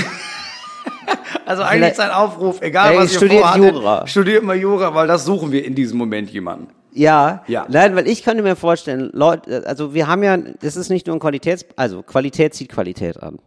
[1.45, 4.07] Also eigentlich sein Aufruf, egal was ihr studiert vorhattet, Jura.
[4.07, 6.67] studiert mal Jura, weil das suchen wir in diesem Moment jemanden.
[6.93, 7.65] Ja, Ja.
[7.69, 11.15] Nein, weil ich könnte mir vorstellen, Leute, also wir haben ja, das ist nicht nur
[11.15, 13.39] ein Qualitäts, also Qualität zieht Qualität an.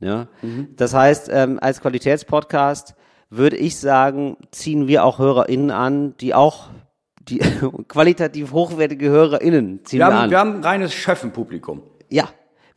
[0.00, 0.68] Ja, Mhm.
[0.76, 2.94] das heißt, ähm, als Qualitätspodcast
[3.30, 6.68] würde ich sagen, ziehen wir auch HörerInnen an, die auch
[7.28, 7.38] die
[7.88, 10.30] qualitativ hochwertige HörerInnen ziehen Wir wir, haben, an.
[10.30, 11.82] wir haben ein reines Schöffenpublikum.
[12.08, 12.24] ja.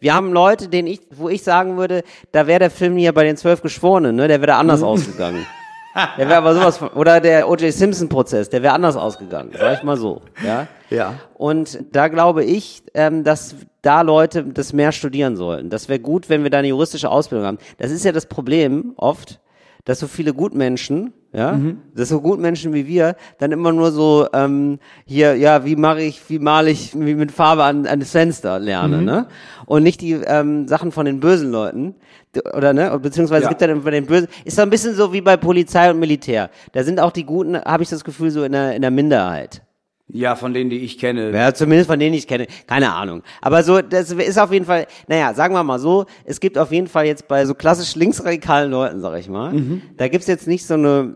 [0.04, 3.24] Wir haben Leute, denen ich, wo ich sagen würde, da wäre der Film hier bei
[3.24, 4.88] den zwölf Geschworenen, ne, der wäre da anders Mhm.
[4.88, 5.46] ausgegangen.
[5.96, 7.72] Der wäre aber sowas von, oder der O.J.
[7.74, 10.68] Simpson-Prozess, der wäre anders ausgegangen, sag ich mal so, ja.
[10.90, 11.16] Ja.
[11.36, 15.70] Und da glaube ich, ähm, dass da Leute das mehr studieren sollten.
[15.70, 17.58] Das wäre gut, wenn wir da eine juristische Ausbildung haben.
[17.78, 19.40] Das ist ja das Problem oft,
[19.86, 21.58] dass so viele Gutmenschen, ja,
[21.96, 26.22] dass so Gutmenschen wie wir dann immer nur so ähm, hier, ja, wie mache ich,
[26.30, 29.28] wie male ich, wie mit Farbe an, an das Fenster lerne, ne?
[29.66, 31.96] Und nicht die ähm, Sachen von den bösen Leuten,
[32.54, 33.00] oder ne?
[33.02, 33.48] Beziehungsweise Ja.
[33.48, 36.00] es gibt dann bei den bösen, ist so ein bisschen so wie bei Polizei und
[36.00, 36.50] Militär.
[36.74, 39.62] Da sind auch die Guten, habe ich das Gefühl, so in der in der Minderheit.
[40.14, 41.32] Ja, von denen, die ich kenne.
[41.32, 42.48] Ja, zumindest von denen ich kenne.
[42.68, 43.24] Keine Ahnung.
[43.42, 46.72] Aber so, das ist auf jeden Fall, naja, sagen wir mal so, es gibt auf
[46.72, 49.82] jeden Fall jetzt bei so klassisch linksradikalen Leuten, sag ich mal, Mhm.
[49.98, 51.16] da gibt's jetzt nicht so eine,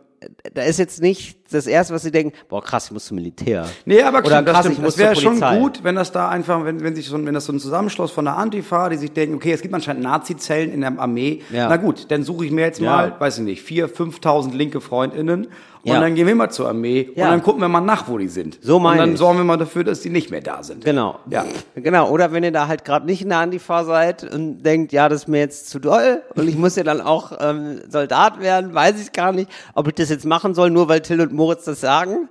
[0.53, 3.67] da ist jetzt nicht das erste, was sie denken, boah krass, ich muss zum Militär.
[3.85, 4.77] Nee, aber Oder das, krass, stimmt.
[4.77, 7.25] ich muss das wäre schon gut, wenn das da einfach, wenn, wenn sich so, ein-
[7.27, 10.01] wenn das so ein Zusammenschluss von der Antifa, die sich denken, okay, es gibt anscheinend
[10.03, 11.41] Nazi-Zellen in der Armee.
[11.51, 11.69] Ja.
[11.69, 12.89] Na gut, dann suche ich mir jetzt Ja.
[12.89, 15.47] mal, weiß ich nicht, vier, 5.000 linke FreundInnen
[15.85, 15.99] und Ja.
[16.01, 17.25] dann gehen wir mal zur Armee Ja.
[17.25, 18.57] und dann gucken wir mal nach, wo die sind.
[18.61, 19.19] So meine Und dann ich.
[19.19, 20.83] sorgen wir mal dafür, dass die nicht mehr da sind.
[20.83, 21.19] Genau.
[21.29, 21.45] Ja.
[21.75, 22.09] Genau.
[22.09, 25.21] Oder wenn ihr da halt gerade nicht in der Antifa seid und denkt, ja, das
[25.21, 28.99] ist mir jetzt zu doll und ich muss ja dann auch ähm, Soldat werden, weiß
[29.01, 31.81] ich gar nicht, ob ich das jetzt machen soll, nur weil Till und Moritz das
[31.81, 32.29] sagen.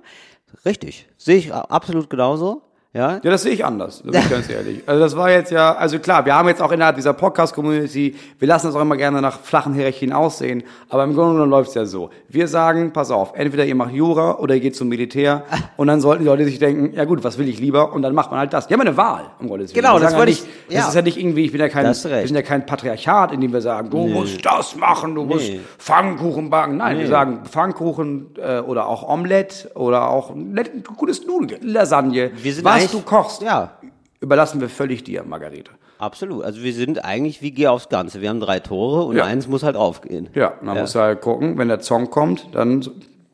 [0.65, 1.07] Richtig.
[1.17, 2.61] Sehe ich absolut genauso.
[2.95, 3.19] Ja.
[3.21, 4.81] Ja, das sehe ich anders, bin ich ganz ehrlich.
[4.85, 8.47] Also das war jetzt ja, also klar, wir haben jetzt auch innerhalb dieser Podcast-Community, wir
[8.47, 11.75] lassen das auch immer gerne nach flachen Hierarchien aussehen, aber im Grunde genommen läuft es
[11.75, 12.09] ja so.
[12.29, 15.43] Wir sagen, pass auf, entweder ihr macht Jura oder ihr geht zum Militär
[15.77, 17.91] und dann sollten die Leute sich denken, ja gut, was will ich lieber?
[17.93, 18.67] Und dann macht man halt das.
[18.67, 19.83] Die haben eine Wahl, um Gottes Willen.
[19.83, 20.79] Genau, Wir das wollte ja ich- nicht, ja.
[20.79, 23.41] Das ist ja nicht irgendwie, ich bin ja kein, wir sind ja kein Patriarchat, in
[23.41, 25.59] dem wir sagen, du musst das machen, du musst Nee.
[25.79, 26.77] Pfannkuchen backen.
[26.77, 27.09] Nein, wir Nee.
[27.09, 30.55] sagen Pfannkuchen äh, oder auch Omelette oder auch ein
[30.97, 33.77] gutes Nudeln, Lasagne, Wir sind was eigentlich- du kochst Ja.
[34.21, 35.71] überlassen wir völlig dir, Margarete.
[35.97, 36.43] Absolut.
[36.43, 38.21] Also wir sind eigentlich wie Geh aufs Ganze.
[38.21, 39.23] Wir haben drei Tore und Ja.
[39.25, 40.29] eins muss halt aufgehen.
[40.33, 42.85] Ja, man muss halt gucken, wenn der Song kommt, dann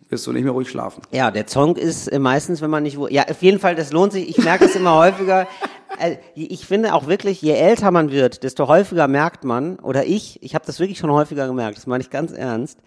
[0.09, 1.01] wirst du nicht mehr ruhig schlafen.
[1.11, 3.07] Ja, der Song ist äh, meistens, wenn man nicht wo.
[3.07, 4.29] Ja, auf jeden Fall, das lohnt sich.
[4.29, 5.47] Ich merke es immer häufiger.
[5.99, 10.41] Äh, Ich finde auch wirklich, je älter man wird, desto häufiger merkt man, oder ich,
[10.43, 12.79] ich habe das wirklich schon häufiger gemerkt, das meine ich ganz ernst,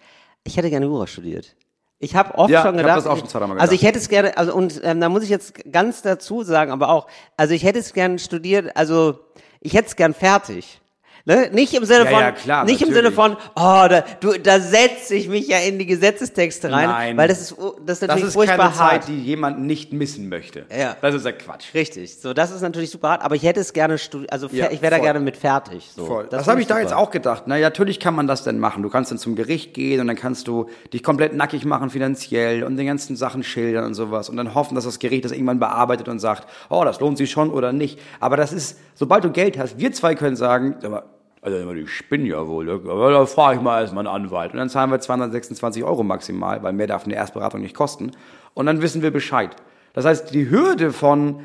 [0.43, 1.55] ich hätte gerne Jura studiert.
[1.99, 3.73] Ich habe oft Ja, schon ich gedacht, das auch schon zweimal also gedacht.
[3.73, 6.89] ich hätte es gerne, also und ähm, da muss ich jetzt ganz dazu sagen, aber
[6.89, 9.19] auch, also ich hätte es gern studiert, also
[9.61, 10.81] ich hätte es gern fertig.
[11.27, 11.49] Ne?
[11.51, 12.93] Nicht im Sinne Ja, von, ja, klar, nicht im.
[12.93, 17.17] Sinne von, oh, da, du, da setze ich mich ja in die Gesetzestexte rein, Nein.
[17.17, 18.91] weil das ist, das ist Das natürlich ist furchtbar keine hart.
[19.03, 20.65] Zeit, die jemand nicht missen möchte.
[20.75, 20.95] Ja.
[21.01, 21.73] Das ist ja Quatsch.
[21.73, 23.97] Richtig, so das ist natürlich super hart, aber ich hätte es gerne
[24.29, 25.89] also Ja, ich wäre da gerne mit fertig.
[25.95, 26.05] So.
[26.05, 26.27] Voll.
[26.29, 26.83] Das, finde habe ich da super.
[26.83, 27.43] jetzt auch gedacht.
[27.47, 28.83] Na, natürlich kann man das denn machen.
[28.83, 32.63] Du kannst dann zum Gericht gehen und dann kannst du dich komplett nackig machen finanziell
[32.63, 35.59] und den ganzen Sachen schildern und sowas und dann hoffen, dass das Gericht das irgendwann
[35.59, 37.99] bearbeitet und sagt, oh, das lohnt sich schon oder nicht.
[38.19, 41.03] Aber das ist, sobald du Geld hast, wir zwei können sagen, sag mal,
[41.45, 44.53] also die spinnen ja wohl, aber da frage ich mal erstmal einen Anwalt.
[44.53, 48.11] Und dann zahlen wir 226 Euro maximal, weil mehr darf eine Erstberatung nicht kosten.
[48.55, 49.55] Und dann wissen wir Bescheid.
[49.93, 51.39] Das heißt, die Hürde von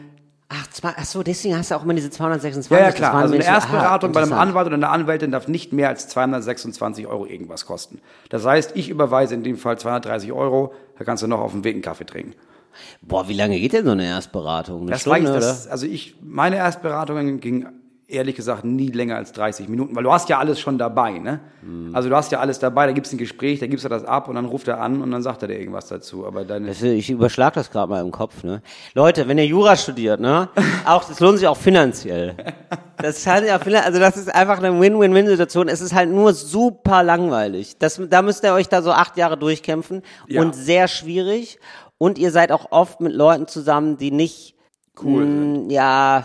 [0.52, 2.72] Ach, zwei, ach so, deswegen hast du auch immer diese 226.
[2.72, 3.14] ja, ja, klar.
[3.14, 4.32] Also eine Erstberatung aha, bei einem.
[4.32, 8.00] Anwalt oder einer Anwältin darf nicht mehr als 226 Euro irgendwas kosten.
[8.30, 11.62] Das heißt, ich überweise in dem Fall 230 Euro, da kannst du noch auf dem
[11.62, 12.34] Weg einen Kaffee trinken.
[13.00, 14.82] Boah, wie lange geht denn so eine Erstberatung?
[14.82, 15.38] Eine Das Stunde, ich, oder?
[15.38, 17.68] das, also ich, meine Erstberatungen gingen
[18.10, 21.40] ehrlich gesagt nie länger als 30 Minuten, weil du hast ja alles schon dabei, ne?
[21.62, 21.90] Hm.
[21.94, 24.28] Also du hast ja alles dabei, da gibt's ein Gespräch, da gibst du das ab
[24.28, 26.26] und dann ruft er an und dann sagt er dir irgendwas dazu.
[26.26, 28.62] Aber deine, Das, ich überschlag das gerade mal im Kopf, ne?
[28.94, 30.48] Leute, wenn ihr Jura studiert, ne?
[30.86, 32.34] Auch, das lohnt sich auch finanziell.
[32.96, 35.68] Das kann ja, finan- also das ist einfach eine Win-Win-Win-Situation.
[35.68, 37.76] Es ist halt nur super langweilig.
[37.78, 40.40] Das, da müsst ihr euch da so acht Jahre durchkämpfen Ja.
[40.42, 41.58] und sehr schwierig.
[41.98, 44.54] Und ihr seid auch oft mit Leuten zusammen, die nicht
[45.02, 46.22] Cool mh, ja, äh,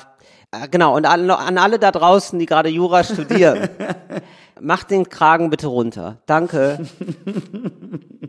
[0.69, 0.95] genau.
[0.95, 3.69] Und an, an alle da draußen, die gerade Jura studieren.
[4.61, 6.17] Macht den Kragen bitte runter.
[6.25, 6.85] Danke.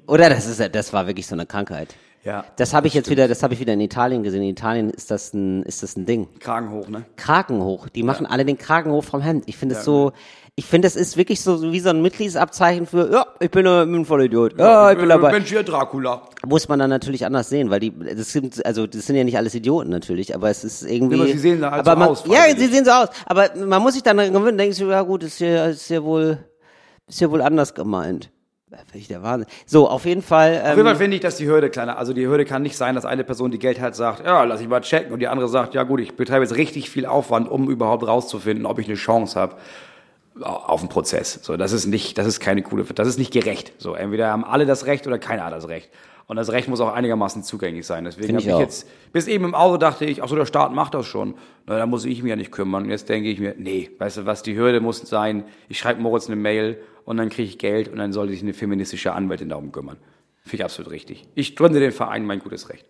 [0.07, 1.95] Oder das ist, ja- das war wirklich so eine Krankheit.
[2.25, 4.43] Ja, Das habe ich jetzt wieder, das habe ich wieder in Italien gesehen.
[4.43, 6.27] In Italien ist das ein, ist das ein Ding.
[6.41, 7.05] Kragen hoch, ne?
[7.15, 7.89] Kragen hoch.
[7.89, 9.45] Die machen alle den Kragen hoch vom Hemd.
[9.47, 10.11] Ich finde es so,
[10.59, 13.95] ich finde, das ist wirklich so wie so ein Mitgliedsabzeichen für, ja, ich bin ein,
[13.95, 14.59] ein Vollidiot.
[14.59, 15.33] Ja, ich bin dabei.
[15.33, 16.23] Mensch, hier Dracula.
[16.47, 19.37] Muss man dann natürlich anders sehen, weil die, das sind, also, das sind ja nicht
[19.37, 21.17] alles Idioten natürlich, aber es ist irgendwie.
[21.17, 23.09] Aber sie sehen da halt aber so man, aus, Ja, sie sehen so aus.
[23.27, 26.39] Aber man muss sich dann gewöhnen, denkt sich, ja gut, ist ja, ist ja wohl,
[27.07, 28.31] ist ja wohl anders gemeint.
[28.71, 29.49] Finde ich der Wahnsinn.
[29.67, 30.59] So, auf jeden Fall.
[30.59, 32.79] Auf jeden Fall Ähm, finde ich, dass die Hürde kleiner, also die Hürde kann nicht
[32.79, 35.29] sein, dass eine Person, die Geld hat, sagt, ja, lass ich mal checken und die
[35.29, 38.87] andere sagt, ja gut, ich betreibe jetzt richtig viel Aufwand, um überhaupt rauszufinden, ob ich
[38.87, 39.57] eine Chance habe
[40.41, 41.41] auf den Prozess.
[41.43, 43.73] So, das ist nicht, das ist keine coole, das ist nicht gerecht.
[43.79, 45.91] So, entweder haben alle das Recht oder keiner hat das Recht.
[46.29, 48.05] Und das Recht muss auch einigermaßen zugänglich sein.
[48.05, 50.73] Deswegen habe ich ich jetzt, bis eben im Auto dachte ich, ach so, der Staat
[50.73, 51.37] macht das schon.
[51.67, 52.85] Na, da muss ich mich ja nicht kümmern.
[52.85, 56.01] Und jetzt denke ich mir, nee, weißt du was, die Hürde muss sein, ich schreibe
[56.03, 59.49] Moritz eine Mail und dann kriege ich Geld und dann sollte sich eine feministische Anwältin
[59.49, 59.99] darum kümmern.
[60.43, 61.29] Finde ich absolut richtig.
[61.37, 62.87] Ich gründe den Verein, mein gutes Recht.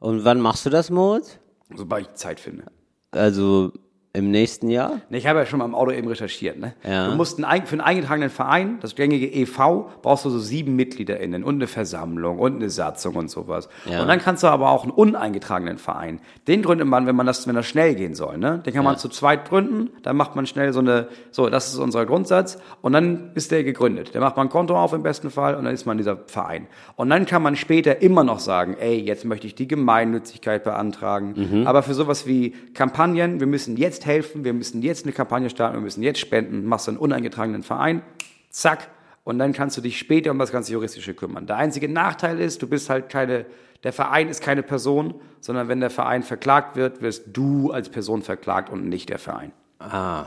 [0.00, 1.38] und wann machst du das, Moritz?
[1.74, 2.64] Sobald ich Zeit finde.
[3.12, 3.72] Also,
[4.12, 5.00] im nächsten Jahr?
[5.08, 6.58] Ne, Ich habe ja schon mal im Auto eben recherchiert.
[6.58, 6.74] Ne?
[6.82, 7.08] Ja.
[7.08, 11.44] Du musst einen, für einen eingetragenen Verein, das gängige EV, brauchst du so sieben MitgliederInnen
[11.44, 13.68] und eine Versammlung und eine Satzung und sowas.
[13.88, 14.02] Ja.
[14.02, 16.20] Und dann kannst du aber auch einen uneingetragenen Verein.
[16.48, 18.36] Den gründet man, wenn man das, wenn das schnell gehen soll.
[18.36, 18.60] Ne?
[18.66, 21.78] Den kann man zu zweit gründen, dann macht man schnell so eine, so, das ist
[21.78, 24.16] unser Grundsatz und dann ist der gegründet.
[24.16, 26.66] Dann macht man ein Konto auf im besten Fall und dann ist man dieser Verein.
[26.96, 31.64] Und dann kann man später immer noch sagen, ey, jetzt möchte ich die Gemeinnützigkeit beantragen.
[31.64, 35.76] Aber für sowas wie Kampagnen, wir müssen jetzt helfen, wir müssen jetzt eine Kampagne starten,
[35.76, 38.02] wir müssen jetzt spenden, machst du einen uneingetragenen Verein,
[38.50, 38.88] zack,
[39.24, 41.46] und dann kannst du dich später um das ganze Juristische kümmern.
[41.46, 43.46] Der einzige Nachteil ist, du bist halt keine,
[43.84, 48.22] der Verein ist keine Person, sondern wenn der Verein verklagt wird, wirst du als Person
[48.22, 49.52] verklagt und nicht der Verein.
[49.78, 50.26] Ah,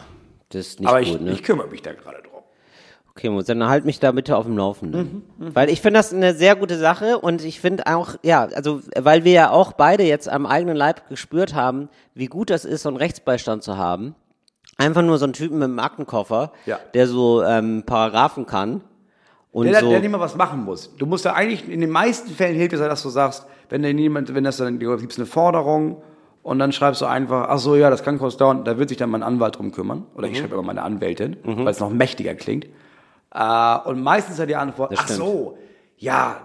[0.49, 1.31] das ist nicht Aber gut, ich, ne?
[1.31, 2.33] ich kümmere mich da gerade drum.
[3.15, 5.21] Okay, Moritz, dann halt mich da bitte auf dem Laufenden.
[5.38, 9.23] Weil ich finde das eine sehr gute Sache und ich finde auch, ja, also, weil
[9.23, 12.89] wir ja auch beide jetzt am eigenen Leib gespürt haben, wie gut das ist, so
[12.89, 14.15] einen Rechtsbeistand zu haben.
[14.78, 16.80] Einfach nur so einen Typen mit einem Aktenkoffer, Ja.
[16.95, 18.82] der so ähm, Paragraphen kann.
[19.52, 20.95] Und Der, so, der nicht mal was machen muss.
[20.97, 23.84] Du musst ja eigentlich, in den meisten Fällen hilft es ja, dass du sagst, wenn
[23.84, 26.02] dir niemand, wenn das dann, du gibst eine Forderung
[26.41, 28.97] und dann schreibst du einfach, ach so, ja, das kann kurz dauern, da wird sich
[28.97, 30.08] dann mein Anwalt drum kümmern.
[30.15, 30.34] Oder Mhm.
[30.34, 32.65] ich schreibe immer meine Anwältin, weil es noch mächtiger klingt.
[33.34, 35.58] Äh, und meistens hat die Antwort, ach so,
[35.98, 36.41] ja,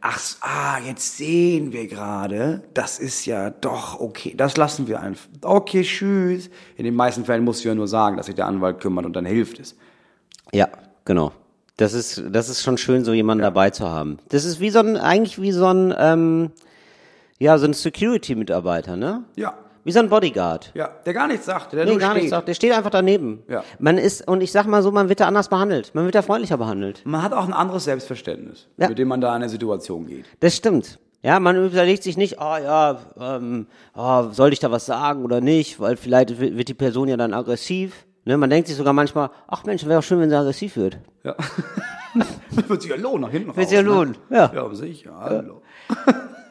[0.00, 5.28] ach, ah, jetzt sehen wir gerade, das ist ja doch okay, das lassen wir einfach.
[5.42, 6.50] Okay, tschüss.
[6.76, 9.14] In den meisten Fällen musst du ja nur sagen, dass sich der Anwalt kümmert und
[9.14, 9.76] dann hilft es.
[10.52, 10.68] Ja,
[11.04, 11.32] genau.
[11.76, 14.18] Das ist, das ist schon schön, so jemanden dabei zu haben.
[14.28, 16.50] Das ist wie so ein, eigentlich wie so ein, ähm,
[17.38, 19.24] ja, so ein Security-Mitarbeiter, ne?
[19.36, 20.70] Ja, Wie so ein Bodyguard.
[20.74, 22.22] ja, der gar nichts sagt, der Nee, nur gar steht.
[22.22, 22.46] nicht sagt.
[22.48, 23.42] Der steht einfach daneben.
[23.48, 23.64] Ja.
[23.80, 25.92] Man ist, und ich sag mal so, man wird da anders behandelt.
[25.94, 27.02] Man wird da freundlicher behandelt.
[27.04, 28.88] Man hat auch ein anderes Selbstverständnis, Ja.
[28.88, 30.26] mit dem man da in eine Situation geht.
[30.40, 30.98] Das stimmt.
[31.24, 33.66] Ja, man überlegt sich nicht, oh ja, ähm,
[33.96, 37.32] oh, soll ich da was sagen oder nicht, weil vielleicht wird die Person ja dann
[37.34, 38.06] aggressiv.
[38.24, 40.98] Ne, man denkt sich sogar manchmal, ach Mensch, wäre auch schön, wenn sie aggressiv wird.
[41.24, 41.34] Ja.
[42.68, 43.56] Wird sich ja lohnen, nach hinten raus.
[43.56, 44.36] Wird sich ja lohnen, Ne?
[44.36, 44.52] ja.
[44.54, 45.12] Ja, sicher.
[45.18, 45.62] Hallo.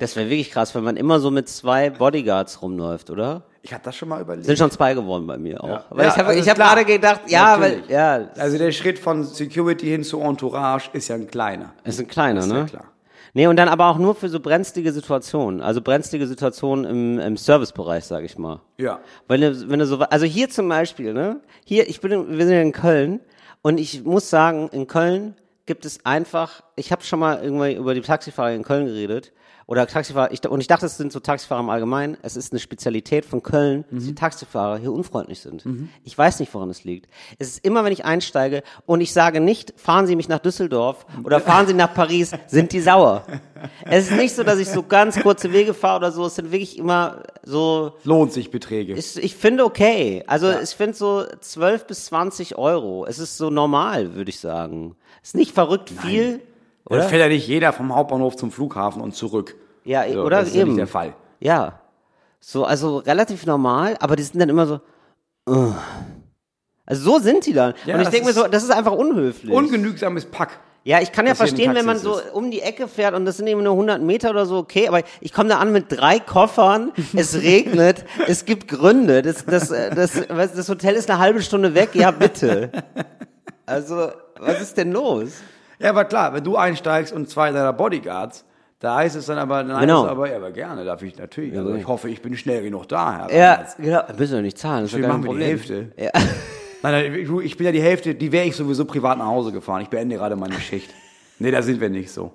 [0.00, 3.42] Das wäre wirklich krass, wenn man immer so mit zwei Bodyguards rumläuft, oder?
[3.62, 4.46] Ich habe das schon mal überlegt.
[4.46, 5.68] Sind schon zwei geworden bei mir auch.
[5.68, 5.84] Ja.
[5.90, 7.82] Aber Ja, ich habe also hab gerade gedacht, ja, Natürlich.
[7.88, 11.74] weil, ja, Also der Schritt von Security hin zu Entourage ist ja ein kleiner.
[11.84, 12.64] ist ein kleiner, Ist ja ne?
[12.66, 12.84] klar.
[13.34, 15.60] Nee, und dann aber auch nur für so brenzlige Situationen.
[15.60, 18.60] Also brenzlige Situationen im, im Servicebereich, sag ich mal.
[18.78, 18.98] Ja.
[19.28, 21.40] Wenn du, wenn du so, also hier zum Beispiel, ne?
[21.64, 23.20] Hier, ich bin, wir sind ja in Köln
[23.62, 25.36] und ich muss sagen, in Köln
[25.66, 29.32] gibt es einfach, ich habe schon mal irgendwie über die Taxifahrer in Köln geredet
[29.70, 32.16] oder Taxifahrer, ich, und ich dachte, es sind so Taxifahrer im Allgemeinen.
[32.22, 35.62] Es ist eine Spezialität von Köln, dass die Taxifahrer hier unfreundlich sind.
[36.02, 37.08] Ich weiß nicht, woran es liegt.
[37.38, 41.06] Es ist immer, wenn ich einsteige und ich sage nicht, fahren Sie mich nach Düsseldorf
[41.22, 43.24] oder fahren Sie nach Paris, sind die sauer.
[43.84, 46.26] Es ist nicht so, dass ich so ganz kurze Wege fahre oder so.
[46.26, 48.94] Es sind wirklich immer so Lohnt sich Beträge.
[48.94, 50.24] ich, ich finde okay.
[50.26, 53.06] Also ich finde so 12 bis 20 Euro.
[53.06, 54.96] Es ist so normal, würde ich sagen.
[55.22, 56.40] Ist nicht verrückt viel.
[56.96, 57.08] Oder?
[57.08, 59.54] fährt ja nicht jeder vom Hauptbahnhof zum Flughafen und zurück.
[59.84, 60.70] Ja, So, oder das ist ja eben.
[60.70, 61.14] nicht der Fall.
[61.38, 61.80] Ja.
[62.40, 64.80] So, also relativ normal, aber die sind dann immer so.
[65.48, 65.72] Uh.
[66.86, 67.74] Also so sind die dann.
[67.86, 69.52] Ja, Und ich denke mir so, das ist einfach unhöflich.
[69.52, 70.58] Ungenügsames Pack.
[70.82, 72.32] ja, ich kann ja verstehen, wenn man so ist.
[72.32, 75.02] um die Ecke fährt und das sind eben nur 100 Meter oder so, okay, aber
[75.20, 79.94] ich komme da an mit drei Koffern, es regnet, es gibt Gründe, das, das, äh,
[79.94, 82.70] das, das Hotel ist eine halbe Stunde weg, ja bitte.
[83.66, 85.28] Also, was ist denn los?
[85.80, 88.44] Ja, aber klar, wenn du einsteigst und zwei deiner Bodyguards,
[88.80, 90.02] da heißt es dann aber, dann Genau.
[90.02, 91.56] heißt es aber, ja, aber gerne, darf ich natürlich.
[91.56, 93.76] Also ich hoffe, ich bin schnell genug da, Herr Ja, Reinhardt.
[93.78, 95.44] genau, müssen wir nicht zahlen, das ist ja machen wir die.
[95.44, 95.92] Hälfte.
[96.82, 99.82] Nein, nein, ich bin ja die Hälfte, die wäre ich sowieso privat nach Hause gefahren.
[99.82, 100.88] Ich beende gerade meine Schicht.
[101.38, 102.32] Nee, da sind wir nicht so.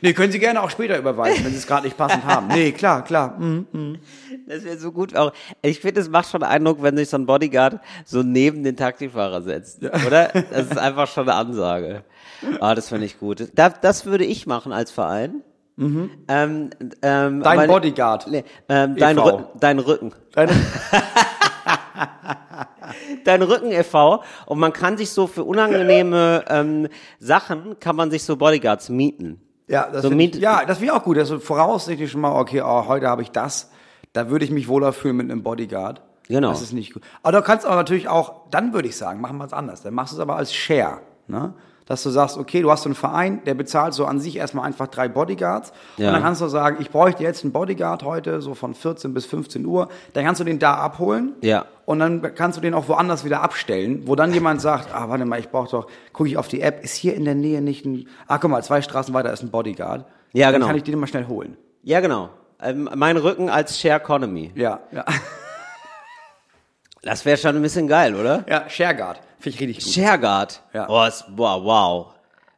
[0.00, 2.48] Nee, können Sie gerne auch später überweisen, wenn Sie es gerade nicht passend haben.
[2.48, 3.38] Nee, klar, klar.
[3.38, 3.98] Mhm.
[4.46, 5.32] Das wäre so gut auch.
[5.62, 9.42] Ich finde, es macht schon Eindruck, wenn sich so ein Bodyguard so neben den Taxifahrer
[9.42, 9.82] setzt.
[10.06, 10.28] Oder?
[10.50, 12.04] Das ist einfach schon eine Ansage.
[12.60, 13.48] Ah, das finde ich gut.
[13.54, 15.42] Das, das würde ich machen als Verein.
[15.80, 16.70] Ähm, ähm,
[17.02, 18.26] Dein meine- Bodyguard.
[18.28, 19.28] Nee, ähm, dein, e.V..
[19.28, 20.12] Rücken, dein Rücken.
[20.32, 20.52] Deine,
[23.24, 24.22] Dein Rücken e.V.
[24.46, 26.88] Und man kann sich so für unangenehme ähm,
[27.20, 29.40] Sachen, kann man sich so Bodyguards mieten.
[29.68, 31.16] Ja, das So find ich, Miet- ja, das finde ich auch gut.
[31.16, 33.70] du voraussichtlich schon mal, okay, oh, heute habe ich das.
[34.12, 36.02] Da würde ich mich wohler fühlen mit einem Bodyguard.
[36.28, 36.50] Genau.
[36.50, 37.02] Das ist nicht gut.
[37.22, 39.82] Aber du kannst aber natürlich auch, dann würde ich sagen, machen wir es anders.
[39.82, 40.98] Dann machst du es aber als Share.
[41.26, 41.54] Ne?
[41.88, 44.66] Dass du sagst, okay, du hast so einen Verein, der bezahlt so an sich erstmal
[44.66, 45.72] einfach drei Bodyguards.
[45.96, 46.08] Ja.
[46.08, 49.26] Und dann kannst du sagen, ich bräuchte jetzt einen Bodyguard heute, so von 14 bis
[49.26, 49.88] 15 Uhr.
[50.12, 51.34] Dann kannst du den da abholen.
[51.40, 51.64] Ja.
[51.86, 55.24] Und dann kannst du den auch woanders wieder abstellen, wo dann jemand sagt, ah, warte
[55.24, 57.86] mal, ich brauche doch, gucke ich auf die App, ist hier in der Nähe nicht
[57.86, 60.04] ein, ah, guck mal, zwei Straßen weiter ist ein Bodyguard.
[60.34, 60.66] Ja, dann genau.
[60.66, 61.56] kann ich den mal schnell holen.
[61.82, 62.28] Ja, genau.
[62.60, 64.52] Ähm, mein Rücken als Share Economy.
[64.54, 65.04] Ja, ja.
[67.02, 68.44] Das wäre schon ein bisschen geil, oder?
[68.48, 69.20] Ja, Shareguard.
[69.40, 69.94] Finde ich richtig gut.
[69.94, 70.62] Shareguard.
[70.72, 70.88] Ja.
[70.88, 72.06] Oh, ist, wow, wow.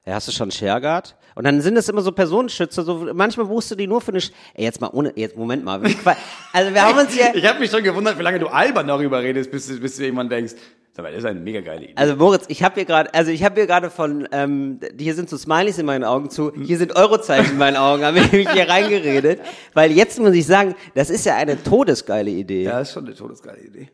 [0.06, 1.14] Ja, hast du schon Shareguard?
[1.36, 4.20] Und dann sind es immer so Personenschützer, so manchmal buchst du die nur für eine
[4.20, 5.80] Sch Ey, jetzt mal ohne jetzt Moment mal.
[6.52, 9.22] Also wir haben uns hier Ich habe mich schon gewundert, wie lange du albern darüber
[9.22, 10.54] redest, bis, du- bis du irgendwann denkst,
[10.92, 11.92] sag mal, das ist eine mega geile Idee.
[11.96, 15.30] Also Moritz, ich habe hier gerade, also ich habe hier gerade von, ähm, hier sind
[15.30, 18.50] so Smileys in meinen Augen zu, hier sind Eurozeichen in meinen Augen, habe ich mich
[18.50, 19.40] hier reingeredet,
[19.72, 22.64] weil jetzt muss ich sagen, das ist ja eine todesgeile Idee.
[22.64, 23.88] ja, ist schon eine todesgeile Idee.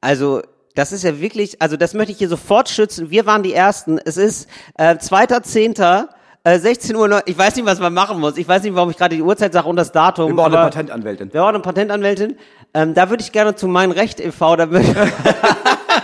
[0.00, 0.42] Also
[0.76, 3.10] das ist ja wirklich, also das möchte ich hier sofort schützen.
[3.10, 3.98] Wir waren die Ersten.
[3.98, 6.06] Es ist äh, 2.10.,
[6.44, 7.08] äh, 16 Uhr.
[7.08, 8.36] neu- Ich weiß nicht, was man machen muss.
[8.36, 10.28] Ich weiß nicht, warum ich gerade die Uhrzeit sage und das Datum.
[10.28, 11.32] Wir brauchen eine Patentanwältin.
[11.32, 12.36] Wir brauchen eine Patentanwältin.
[12.74, 14.84] Ähm, da würde ich gerne zu meinem Recht e.V., da würde,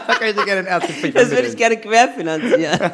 [0.06, 2.80] Da kann ich dir gerne den Ärzte das würde ich gerne querfinanzieren.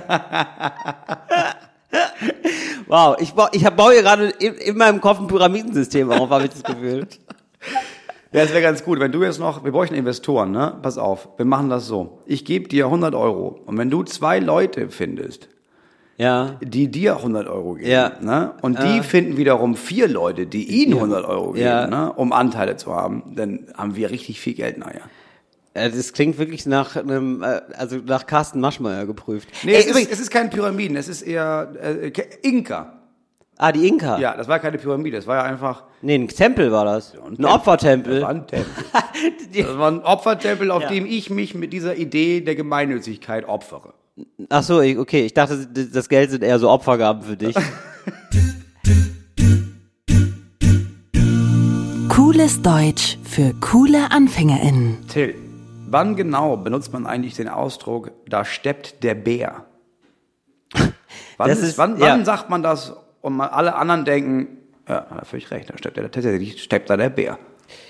[2.87, 6.45] wow, ich, bau, ich baue hier gerade in, in meinem Kopf ein Pyramidensystem auf, habe
[6.45, 7.07] ich das Gefühl.
[8.33, 9.01] Ja, das wäre ganz gut.
[9.01, 10.77] Wenn du jetzt noch, wir bräuchten Investoren, ne?
[10.83, 12.19] Pass auf, wir machen das so.
[12.27, 13.61] Ich gebe dir 100 Euro.
[13.65, 15.49] Und wenn du zwei Leute findest,
[16.19, 16.57] Ja.
[16.63, 18.13] die dir 100 Euro geben, Ja.
[18.21, 18.53] ne?
[18.61, 21.87] und die finden wiederum vier Leute, die ihnen 100 Euro geben, Ja.
[21.87, 22.13] ne?
[22.13, 25.03] um Anteile zu haben, dann haben wir richtig viel Geld nachher.
[25.75, 29.49] Das klingt wirklich nach einem, äh, also nach Carsten Maschmeyer geprüft.
[29.63, 32.11] Nee, Ey, es, ist, es ist kein Pyramiden, es ist eher äh,
[32.43, 32.98] Inka.
[33.59, 34.19] Ah, die Inka.
[34.19, 37.15] Ja, das war keine Pyramide, das war ja einfach Nee, ein Tempel war das.
[37.15, 37.45] ein Tempel.
[37.47, 38.15] Opfertempel.
[38.15, 38.73] Das war ein Tempel.
[39.65, 40.89] Das war ein Opfertempel, auf Ja.
[40.91, 43.95] dem ich mich mit dieser Idee der Gemeinnützigkeit opfere.
[44.49, 45.25] Ach so, okay.
[45.27, 47.57] Ich dachte, das Geld sind eher so Opfergaben für dich.
[52.09, 55.07] Cooles Deutsch für coole AnfängerInnen.
[55.09, 55.35] Till,
[55.89, 59.65] wann genau benutzt man eigentlich den Ausdruck, da steppt der Bär?
[61.39, 62.07] Wann, Das ist, ist- wann, ja.
[62.09, 65.77] wann sagt man das und mal alle anderen denken, ja, hat er völlig recht, da
[65.77, 67.39] steppt der, tatsächlich steppt da der Bär.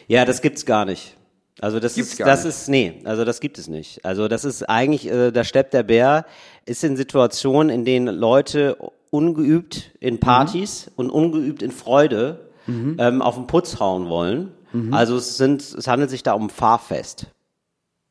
[0.09, 1.17] Ja, das gibt's gar nicht.
[1.61, 2.55] Also das Gibt's ist, das nicht.
[2.55, 4.05] ist, nee, also das gibt es nicht.
[4.05, 6.25] Also das ist eigentlich, äh, da steppt der Bär,
[6.67, 8.77] ist in Situationen, in denen Leute
[9.11, 14.53] ungeübt in Partys und ungeübt in Freude ähm, auf den Putz hauen wollen.
[14.91, 17.27] Also es sind, es handelt sich da um Fahrfest.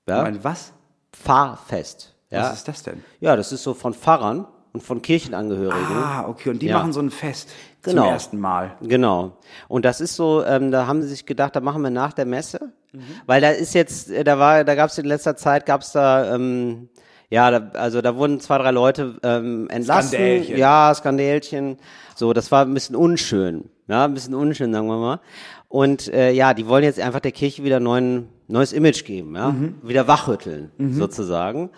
[0.09, 0.17] Ja?
[0.17, 0.73] Ich meine, was?
[1.13, 2.15] Fahrfest.
[2.31, 2.41] Ja?
[2.49, 3.03] Was ist das denn?
[3.19, 5.95] ja, das ist so von Pfarrern und von Kirchenangehörigen.
[5.95, 6.77] Ah, okay, und die Ja.
[6.77, 7.49] machen so ein Fest
[7.83, 8.03] Genau.
[8.03, 8.75] zum ersten Mal.
[8.81, 9.37] Genau.
[9.67, 12.25] Und das ist so, ähm, da haben sie sich gedacht, da machen wir nach der
[12.25, 12.71] Messe,
[13.25, 15.91] weil da ist jetzt, äh, da war, da gab es in letzter Zeit, gab es
[15.93, 16.89] da, ähm,
[17.29, 20.09] ja, da, also da wurden zwei, drei Leute ähm, entlassen.
[20.09, 20.57] Skandälchen.
[20.57, 21.77] Ja, Skandälchen.
[22.15, 23.69] So, das war ein bisschen unschön.
[23.87, 25.19] Ja, ein bisschen unschön, sagen wir mal.
[25.69, 29.53] Und äh, ja, die wollen jetzt einfach der Kirche wieder neuen, neues Image geben, ja,
[29.83, 31.69] wieder wachrütteln sozusagen.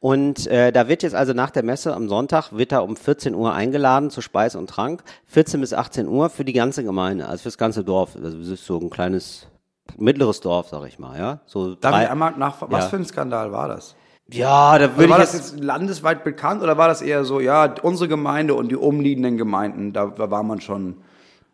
[0.00, 3.34] Und äh, da wird jetzt also nach der Messe am Sonntag wird da um 14
[3.34, 7.42] Uhr eingeladen zu Speis und Trank, 14 bis 18 Uhr für die ganze Gemeinde, also
[7.42, 8.14] fürs ganze Dorf.
[8.22, 9.48] Also es ist so ein kleines
[9.96, 11.40] mittleres Dorf, sag ich mal, ja.
[11.46, 12.90] So Darf drei, ich einmal nach, was Ja.
[12.90, 13.96] für ein Skandal war das?
[14.30, 17.24] ja, da Also würde war ich das jetzt, jetzt landesweit bekannt oder war das eher
[17.24, 20.98] so, ja, unsere Gemeinde und die umliegenden Gemeinden, da, da war man schon.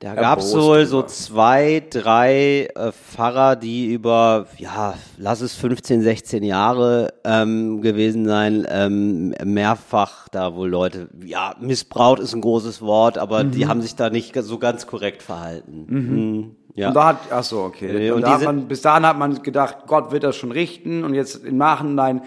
[0.04, 6.02] Da gab es wohl so zwei, drei äh, Pfarrer, die über, ja, lass es 15,
[6.02, 12.82] 16 Jahre ähm, gewesen sein, ähm, mehrfach da wohl Leute, ja, missbraucht ist ein großes
[12.82, 13.50] Wort, aber Mhm.
[13.52, 15.86] die haben sich da nicht so ganz korrekt verhalten.
[15.88, 16.56] Mhm.
[16.74, 16.88] Ja.
[16.88, 17.90] Und da hat, ach so, okay.
[17.90, 21.04] Nee, und und da man, bis dahin hat man gedacht, Gott wird das schon richten
[21.04, 22.20] und jetzt im Nachhinein,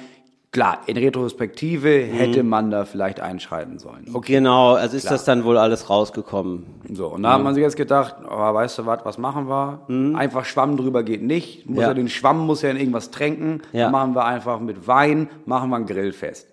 [0.52, 4.06] klar, in Retrospektive hätte man da vielleicht einschreiten sollen.
[4.14, 4.34] Okay.
[4.34, 6.66] Genau, also ist das dann wohl alles rausgekommen.
[6.94, 9.82] So, und da hat man sich jetzt gedacht, oh, weißt du was, was machen wir?
[10.18, 11.70] Einfach Schwamm drüber geht nicht.
[11.70, 11.88] Muss ja.
[11.90, 11.94] Ja.
[11.94, 13.62] den Schwamm muss ja in irgendwas tränken.
[13.72, 13.84] Ja.
[13.84, 16.48] Dann machen wir einfach mit Wein, machen wir ein Grillfest.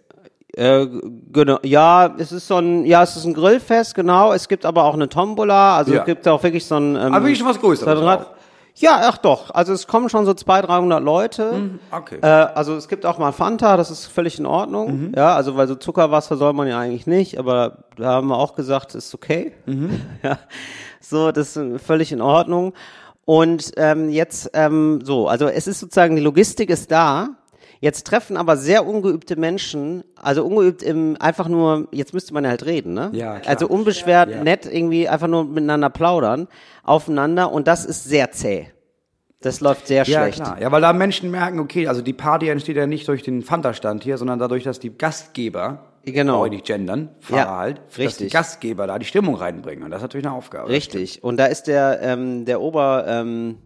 [0.56, 0.86] Äh,
[1.32, 4.32] genau, ja, es ist so ein, ja, es ist ein Grillfest, genau.
[4.32, 6.00] Es gibt aber auch eine Tombola, also Ja.
[6.00, 6.94] es gibt auch wirklich so ein.
[6.94, 7.98] Ähm, Aber wirklich schon was Größeres.
[8.76, 9.50] Ja, ach doch.
[9.50, 11.70] Also es kommen schon so 200, 300 Leute.
[11.92, 12.18] okay.
[12.20, 15.12] Äh, also es gibt auch mal Fanta, das ist völlig in Ordnung.
[15.16, 18.54] Ja, also weil so Zuckerwasser soll man ja eigentlich nicht, aber da haben wir auch
[18.54, 19.52] gesagt, ist okay.
[20.22, 20.38] Ja,
[21.00, 22.72] so, das ist völlig in Ordnung.
[23.26, 27.28] Und ähm, jetzt ähm, so, also es ist sozusagen die Logistik ist da.
[27.84, 32.48] Jetzt treffen aber sehr ungeübte Menschen, also ungeübt im einfach nur, jetzt müsste man ja
[32.48, 33.10] halt reden, ne?
[33.12, 33.50] Ja, klar.
[33.50, 34.42] Also unbeschwert, Ja.
[34.42, 36.48] nett irgendwie einfach nur miteinander plaudern,
[36.82, 38.68] aufeinander und das ist sehr zäh.
[39.42, 40.36] Das läuft sehr Ja, schlecht.
[40.42, 40.58] klar.
[40.58, 44.02] Ja, weil da Menschen merken, okay, also die Party entsteht ja nicht durch den Fanta-Stand
[44.02, 46.36] hier, sondern dadurch, dass die Gastgeber, Genau.
[46.38, 48.32] brauche ich nicht gendern, Fahrer Ja, halt, dass die richtig.
[48.32, 49.84] Gastgeber da die Stimmung reinbringen.
[49.84, 50.70] Und das ist natürlich eine Aufgabe.
[50.70, 51.22] Richtig.
[51.22, 53.58] Und da ist der, ähm, der Ober, ähm,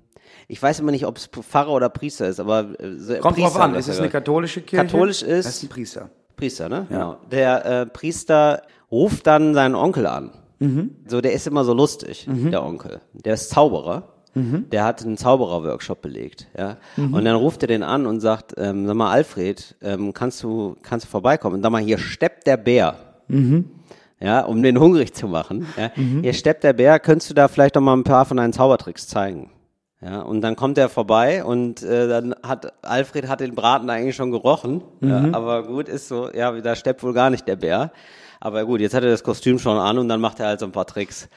[0.49, 3.51] ich weiß immer nicht, ob es Pfarrer oder Priester ist, aber äh, so- Kommt Priester
[3.59, 4.84] drauf an, ist es eine katholische Kirche?
[4.86, 6.11] Katholisch ist- Das ist ein Priester.
[6.36, 6.86] Priester, ne?
[6.88, 7.16] Genau.
[7.30, 10.30] Der äh, Priester ruft dann seinen Onkel an.
[11.07, 13.01] So, der ist immer so lustig, der Onkel.
[13.12, 14.09] Der ist Zauberer.
[14.34, 16.76] Der hat einen Zauberer-Workshop belegt, ja.
[16.96, 20.76] Und dann ruft er den an und sagt, ähm, sag mal, Alfred, ähm, kannst du,
[20.82, 21.57] kannst du vorbeikommen?
[21.57, 22.94] Und sag mal, hier steppt der Bär.
[24.20, 25.66] Ja, um den hungrig zu machen.
[25.76, 25.90] Ja.
[26.22, 29.07] Hier steppt der Bär, könntest du da vielleicht noch mal ein paar von deinen Zaubertricks
[29.07, 29.51] zeigen?
[30.01, 34.14] Ja, und dann kommt er vorbei und äh, dann hat Alfred hat den Braten eigentlich
[34.14, 34.82] schon gerochen.
[35.01, 37.90] Ja, aber gut, ist so, ja, da steppt wohl gar nicht der Bär.
[38.38, 40.66] Aber gut, jetzt hat er das Kostüm schon an und dann macht er halt so
[40.66, 41.28] ein paar Tricks.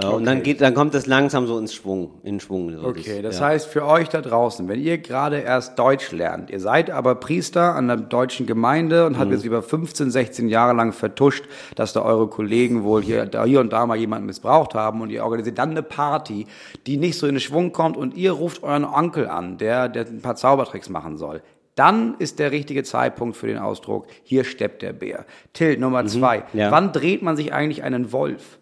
[0.00, 2.70] Ja, Und dann geht, dann kommt es langsam so ins Schwung, in Schwung.
[2.72, 3.46] So Okay, das ja.
[3.46, 7.74] heißt für euch da draußen, wenn ihr gerade erst Deutsch lernt, ihr seid aber Priester
[7.74, 9.18] an der deutschen Gemeinde und Mhm.
[9.18, 11.44] habt jetzt über 15, 16 Jahre lang vertuscht,
[11.74, 15.10] dass da eure Kollegen wohl hier, da, hier und da mal jemanden missbraucht haben und
[15.10, 16.46] ihr organisiert dann eine Party,
[16.86, 20.06] die nicht so in den Schwung kommt und ihr ruft euren Onkel an, der, der
[20.06, 21.42] ein paar Zaubertricks machen soll.
[21.74, 25.24] Dann ist der richtige Zeitpunkt für den Ausdruck, hier steppt der Bär.
[25.52, 26.44] Till, Nummer zwei.
[26.52, 26.58] Mhm.
[26.60, 26.70] ja.
[26.70, 28.57] Wann dreht man sich eigentlich einen Wolf?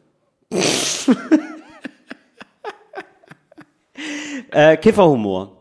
[4.51, 5.59] Äh, Kifferhumor.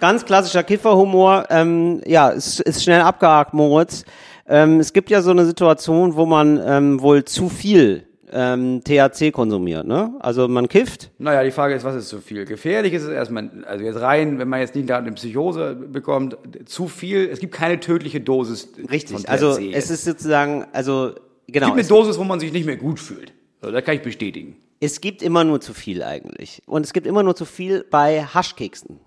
[0.00, 1.46] Ganz klassischer Kifferhumor.
[1.50, 4.04] Ähm, ja, ist, ist schnell abgehakt, Moritz.
[4.48, 9.30] Ähm, es gibt ja so eine Situation, wo man ähm, wohl zu viel ähm, THC
[9.30, 9.86] konsumiert.
[9.86, 10.12] Ne?
[10.20, 11.10] Also man kifft.
[11.18, 12.44] Naja, die Frage ist, was ist zu viel?
[12.44, 16.36] Gefährlich ist es erstmal, also jetzt rein, wenn man jetzt nicht gerade eine Psychose bekommt,
[16.64, 18.72] zu viel, es gibt keine tödliche Dosis.
[18.90, 19.28] Richtig.
[19.28, 21.14] Also es ist sozusagen, also es
[21.46, 21.66] genau.
[21.66, 23.32] gibt eine Es, Dosis, wo man sich nicht mehr gut fühlt.
[23.62, 24.56] So, das kann ich bestätigen.
[24.80, 26.60] es gibt immer nur zu viel eigentlich.
[26.66, 28.98] Und es gibt immer nur zu viel bei Haschkeksen.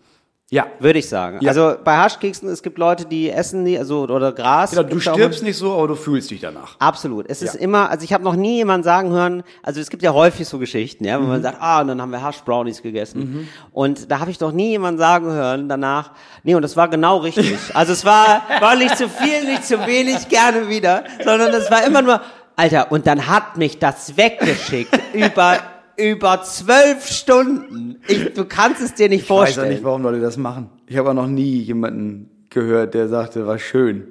[0.51, 0.67] Ja.
[0.79, 1.39] Würde ich sagen.
[1.41, 1.49] Ja.
[1.49, 4.69] Also bei Haschkeksen, es gibt Leute, die essen die, also oder Gras.
[4.69, 6.75] Genau, du stirbst nicht so, aber du fühlst dich danach.
[6.77, 7.25] Absolut.
[7.27, 7.61] Es ist Ja.
[7.61, 10.59] immer, also ich habe noch nie jemanden sagen hören, also es gibt ja häufig so
[10.59, 11.29] Geschichten, ja, wo Mhm.
[11.29, 13.49] man sagt, ah, und dann haben wir Hash-Brownies gegessen.
[13.71, 16.11] Und da habe ich noch nie jemanden sagen hören danach,
[16.43, 17.57] nee, und das war genau richtig.
[17.73, 21.83] Also es war, war nicht zu viel, nicht zu wenig, gerne wieder, sondern es war
[21.87, 22.21] immer nur,
[22.55, 25.59] Alter, und dann hat mich das weggeschickt über,
[25.97, 27.97] über zwölf Stunden.
[28.07, 29.69] Ich, du kannst es dir nicht Ich weiß ja vorstellen.
[29.69, 30.69] nicht, warum Leute das machen.
[30.87, 34.07] Ich habe auch noch nie jemanden gehört, der sagte, war schön.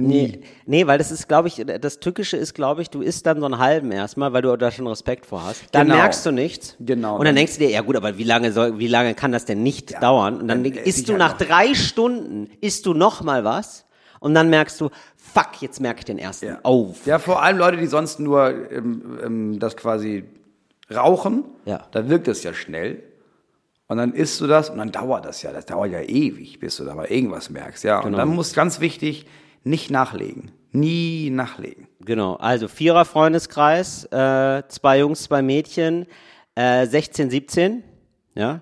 [0.00, 3.40] Nee, nee, weil das ist, glaube ich, das Tückische ist, glaube ich, du isst dann
[3.40, 5.64] so einen halben erstmal, weil du da schon Respekt vor hast.
[5.72, 5.98] Dann Genau.
[5.98, 6.76] merkst du nichts.
[6.78, 7.18] Genau.
[7.18, 9.44] Und dann denkst du dir, ja gut, aber wie lange soll, wie lange kann das
[9.44, 10.34] denn nicht dauern?
[10.40, 11.46] Und dann, dann ess isst ich du halt nach noch.
[11.48, 13.86] drei Stunden, isst du noch mal was
[14.20, 14.90] und dann merkst du,
[15.38, 16.46] fuck, jetzt merke ich den ersten.
[16.46, 16.58] Ja.
[16.64, 16.94] Oh.
[17.04, 20.24] Ja, vor allem Leute, die sonst nur ähm, ähm, das quasi
[20.94, 21.86] rauchen, Ja.
[21.92, 23.02] da wirkt es ja schnell.
[23.86, 25.50] Und dann isst du das und dann dauert das ja.
[25.52, 27.84] Das dauert ja ewig, bis du da mal irgendwas merkst.
[27.84, 28.18] Ja, und Genau.
[28.18, 29.26] dann muss ganz wichtig,
[29.64, 30.50] nicht nachlegen.
[30.72, 31.88] Nie nachlegen.
[32.00, 36.06] Genau, also vierer Freundeskreis, äh, zwei Jungs, zwei Mädchen,
[36.54, 37.82] äh, 16, 17,
[38.34, 38.60] ja.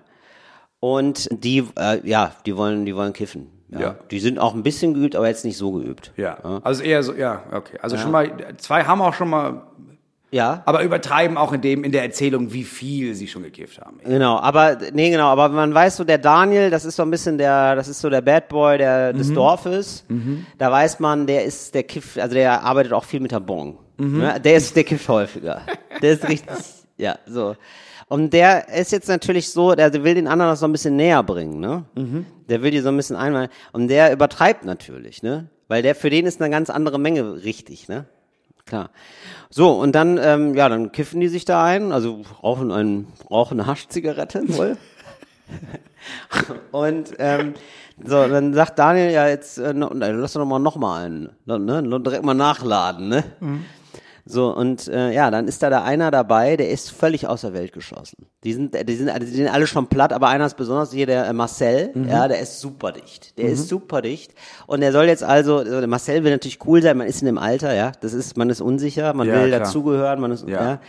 [0.79, 3.49] Und die, äh, ja, die wollen, die wollen kiffen.
[3.69, 3.79] Ja.
[3.79, 3.95] Ja.
[4.11, 6.11] Die sind auch ein bisschen geübt, aber jetzt nicht so geübt.
[6.17, 6.61] Ja.
[6.63, 7.77] Also eher so, ja, okay.
[7.81, 9.63] Also schon mal, zwei haben auch schon mal,
[10.31, 10.61] Ja.
[10.65, 13.99] aber übertreiben auch in dem, in der Erzählung, wie viel sie schon gekifft haben.
[14.05, 17.37] Genau, aber nee, genau, aber man weiß so, der Daniel, das ist so ein bisschen
[17.37, 20.05] der, das ist so der Bad Boy der, des Dorfes.
[20.57, 23.77] Da weiß man, der ist der Kiff, also der arbeitet auch viel mit der Bon.
[23.97, 24.39] Ne?
[24.39, 25.61] Der ist der Kiff häufiger.
[26.01, 26.55] Der ist richtig,
[26.97, 27.55] ja, so.
[28.09, 31.23] Und der ist jetzt natürlich so, der will den anderen das so ein bisschen näher
[31.23, 31.83] bringen, ne?
[32.49, 35.49] Der will die so ein bisschen einmal, und der übertreibt natürlich, ne?
[35.67, 38.05] Weil der, für den ist eine ganz andere Menge richtig, ne?
[38.65, 38.91] Klar.
[39.49, 43.59] So, und dann, ähm, ja, dann kiffen die sich da ein, also rauchen, ein, rauchen
[43.59, 44.77] eine Haschzigarette wohl.
[46.71, 47.53] und ähm,
[48.05, 51.59] so, dann sagt Daniel, ja, jetzt, äh, lass doch noch mal noch mal einen, ne,
[51.59, 53.23] ne, direkt mal nachladen, ne?
[54.29, 57.53] So, und äh, ja, dann ist da da einer dabei, der ist völlig aus der
[57.53, 58.25] Welt geschossen.
[58.43, 61.27] Die sind, die sind, die sind alle schon platt, aber einer ist besonders hier, der
[61.27, 63.37] äh, Marcel, ja, der ist super dicht.
[63.37, 64.33] Der ist super dicht.
[64.67, 67.25] Und der soll jetzt also, also der Marcel will natürlich cool sein, man ist in
[67.27, 67.91] dem Alter, ja.
[68.01, 69.59] Das ist, man ist unsicher, man Ja, will klar.
[69.61, 70.63] dazugehören, man ist, Ja.
[70.63, 70.79] ja.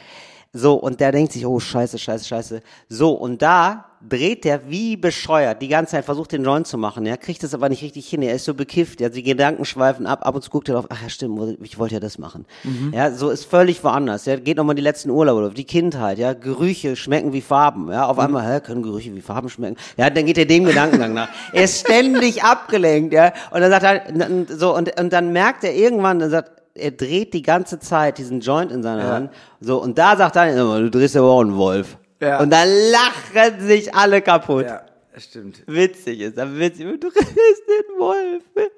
[0.52, 2.62] So, und der denkt sich, oh, scheiße, scheiße, scheiße.
[2.88, 7.04] So, und da dreht der wie bescheuert die ganze Zeit, versucht den Joint zu machen,
[7.04, 10.06] ja, kriegt es aber nicht richtig hin, er ist so bekifft, ja, die Gedanken schweifen
[10.06, 12.46] ab, ab und zu guckt er drauf, ach ja, stimmt, ich wollte ja das machen.
[12.92, 16.32] Ja, so ist völlig woanders, ja, geht nochmal die letzten Urlaube, auf die Kindheit, ja,
[16.32, 19.76] Gerüche schmecken wie Farben, ja, auf einmal, hä, können Gerüche wie Farben schmecken?
[19.96, 21.28] Ja, dann geht er dem Gedankengang nach.
[21.52, 25.74] Er ist ständig abgelenkt, ja, und dann sagt er, so, und, und dann merkt er
[25.74, 29.30] irgendwann, dann sagt, er dreht die ganze Zeit diesen Joint in seiner Hand.
[29.60, 31.96] So, und da sagt er, du drehst aber auch einen Wolf.
[32.20, 32.40] Ja.
[32.40, 34.66] Und dann lachen sich alle kaputt.
[34.66, 34.82] Ja,
[35.14, 35.62] das stimmt.
[35.66, 36.86] Witzig ist, aber witzig.
[37.00, 38.42] Du drehst den Wolf.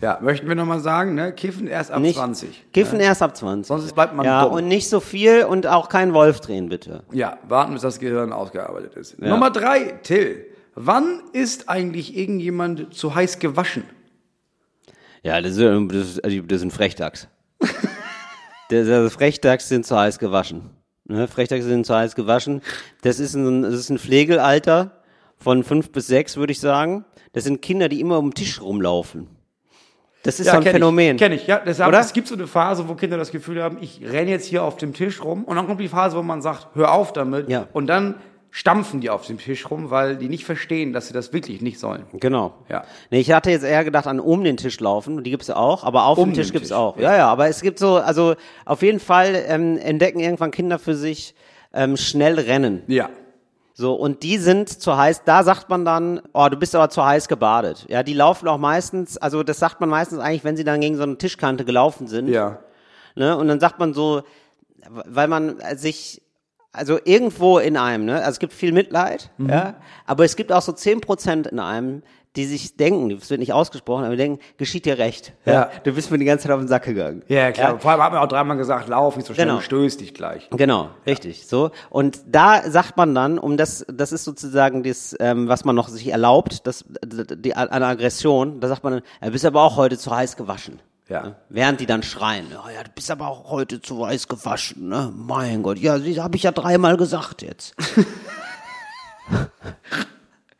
[0.00, 1.32] Ja, möchten wir nochmal sagen, ne?
[1.32, 2.66] Kiffen erst ab Nicht 20.
[2.72, 3.66] Kiffen erst ab 20.
[3.66, 4.52] Sonst bleibt man ja, dumm.
[4.52, 7.02] und nicht so viel und auch kein Wolf drehen, bitte.
[7.12, 9.18] Ja, warten, bis das Gehirn ausgearbeitet ist.
[9.18, 10.44] Nummer drei, Till.
[10.74, 13.84] Wann ist eigentlich irgendjemand zu heiß gewaschen?
[15.26, 17.26] Ja, das, ist- das, ist- also, das sind Frechdachs.
[18.70, 20.70] das, das Frechdachs sind zu heiß gewaschen.
[21.04, 21.26] Ne?
[21.26, 22.62] Frechdachs sind zu heiß gewaschen.
[23.02, 25.02] Das ist ein, das ist ein Pflegealter
[25.36, 27.04] von fünf bis sechs, würde ich sagen.
[27.32, 29.26] Das sind Kinder, die immer um den Tisch rumlaufen.
[30.22, 31.16] Das ist so ein kenn Phänomen.
[31.16, 31.58] Ich, kenn ich, ja.
[31.58, 32.00] Deshalb, Oder?
[32.00, 34.76] Es gibt so eine Phase, wo Kinder das Gefühl haben, ich renne jetzt hier auf
[34.76, 35.44] dem Tisch rum.
[35.44, 37.48] Und dann kommt die Phase, wo man sagt, hör auf damit.
[37.48, 37.66] Ja.
[37.72, 38.14] Und dann
[38.56, 41.78] stampfen die auf dem Tisch rum, weil die nicht verstehen, dass sie das wirklich nicht
[41.78, 42.06] sollen.
[42.14, 42.54] Genau.
[42.70, 42.84] Ja.
[43.10, 46.06] Nee, ich hatte jetzt eher gedacht an um den Tisch laufen, die gibt's auch, aber
[46.06, 46.96] auf Um dem Tisch den gibt's Tisch, auch.
[46.96, 47.14] Ja.
[47.14, 48.34] ja, aber es gibt so, also
[48.64, 51.34] auf jeden Fall ähm, entdecken irgendwann Kinder für sich
[51.74, 52.82] ähm, schnell rennen.
[52.86, 53.10] Ja.
[53.74, 57.04] So, und die sind zu heiß, da sagt man dann, oh, du bist aber zu
[57.04, 57.84] heiß gebadet.
[57.90, 60.96] Ja, die laufen auch meistens, also das sagt man meistens eigentlich, wenn sie dann gegen
[60.96, 62.28] so eine Tischkante gelaufen sind.
[62.28, 62.60] Ja.
[63.16, 63.36] Ne?
[63.36, 64.22] Und dann sagt man so,
[64.88, 66.22] weil man sich,
[66.76, 69.48] also irgendwo in einem, ne, also es gibt viel Mitleid, Mhm.
[69.50, 69.74] ja,
[70.06, 72.02] aber es gibt auch so 10% in einem,
[72.36, 75.32] die sich denken, das wird nicht ausgesprochen, aber die denken, geschieht dir recht.
[75.46, 75.70] Ja.
[75.84, 77.22] Du bist mir die ganze Zeit auf den Sack gegangen.
[77.28, 77.80] Ja, klar.
[77.80, 79.56] Vor allem hat man auch dreimal gesagt, lauf nicht so schnell, Genau.
[79.58, 80.46] du stößt dich gleich.
[80.50, 81.46] Genau, richtig.
[81.46, 85.74] So und da sagt man dann, um das, das ist sozusagen das, ähm, was man
[85.74, 88.60] noch sich erlaubt, das, die an Aggression.
[88.60, 90.80] Da sagt man, dann, ja, du bist aber auch heute zu heiß gewaschen.
[91.08, 91.36] Ja.
[91.48, 95.12] Während die dann schreien, ja, ja, du bist aber auch heute zu heiß gewaschen, ne?
[95.14, 97.74] Mein Gott, ja, das habe ich ja dreimal gesagt jetzt.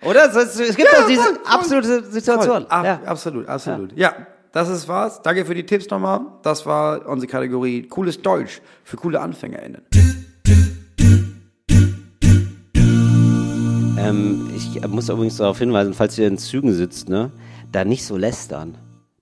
[0.05, 0.33] Oder?
[0.37, 1.45] Es, gibt Ja, doch diese voll, voll.
[1.47, 2.63] absolute Situation.
[2.63, 2.67] Voll.
[2.69, 3.01] Ab, Ja.
[3.07, 3.93] Absolut, absolut.
[3.97, 4.15] Ja.
[4.53, 5.21] das ist was.
[5.23, 6.21] Danke für die Tipps nochmal.
[6.43, 9.83] Das war unsere Kategorie Cooles Deutsch für coole AnfängerInnen.
[13.99, 17.33] Ähm, ich muss übrigens darauf hinweisen, falls ihr in Zügen sitzt, ne,
[17.73, 18.79] da nicht so lästern.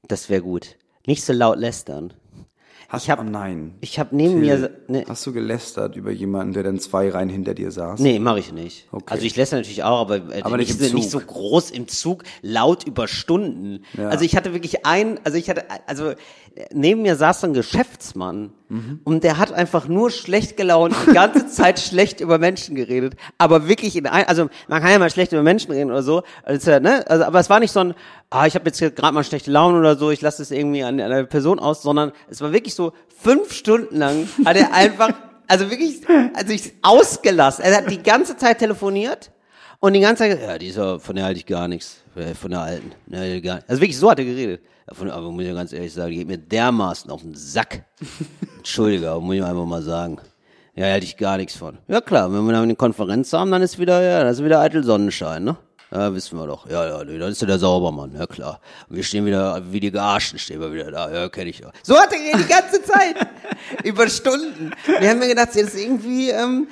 [0.07, 0.77] Das wäre gut.
[1.07, 2.12] Nicht so laut lästern.
[2.88, 3.74] Hast, Ich hab- oh nein.
[3.80, 7.55] Ich habe neben mir, ne, Hast du gelästert über jemanden, der dann zwei Reihen hinter
[7.55, 7.98] dir saß?
[7.98, 8.86] nee, mache ich nicht.
[8.92, 9.05] Okay.
[9.09, 12.84] Also ich lästere natürlich auch, aber, äh, Aber nicht nicht, so groß im Zug, laut
[12.86, 13.84] über Stunden.
[13.94, 14.09] Ja.
[14.09, 16.16] Also ich hatte wirklich ein, also ich hatte, also äh,
[16.72, 19.00] neben mir saß so ein Geschäftsmann Mhm.
[19.05, 23.68] und der hat einfach nur schlecht gelaunt, die ganze Zeit schlecht über Menschen geredet, aber
[23.68, 26.80] wirklich in ein, also man kann ja mal schlecht über Menschen reden oder so, also,
[26.80, 27.05] ne?
[27.07, 27.94] also, aber es war nicht so ein,
[28.30, 31.00] ah, ich habe jetzt gerade mal schlechte Laune oder so, ich lasse es irgendwie an
[31.00, 35.12] einer Person aus, sondern es war wirklich so fünf Stunden lang hat er einfach,
[35.46, 36.00] also wirklich,
[36.34, 37.64] also ich ausgelassen.
[37.64, 39.30] Er hat die ganze Zeit telefoniert
[39.85, 42.32] und die ganze Zeit, ja, die ist ja, von der halte ich gar nichts, äh,
[42.35, 42.93] von der alten.
[43.07, 43.68] Ne, gar nicht.
[43.68, 44.62] Also wirklich, so hat er geredet.
[44.91, 47.85] Von, aber muss ich ja ganz ehrlich sagen, die geht mir dermaßen auf den Sack.
[48.57, 50.18] Entschuldige, aber muss ich einfach mal sagen.
[50.74, 51.76] Ja, halte ich gar nichts von.
[51.87, 54.61] Ja klar, wenn wir dann eine Konferenz haben, dann ist wieder, ja, das ist wieder
[54.61, 55.59] eitel Sonnenschein, ne?
[55.93, 56.66] Ja, wissen wir doch.
[56.70, 58.61] Ja, ja, dann ist ja der Saubermann, ja klar.
[58.89, 61.70] Und wir stehen wieder, wie die Gearschten stehen wir wieder da, ja, kenne ich ja.
[61.82, 63.16] So hat er geredet die ganze Zeit.
[63.85, 64.70] Über Stunden.
[64.99, 66.68] Wir haben mir gedacht, ist irgendwie, ähm,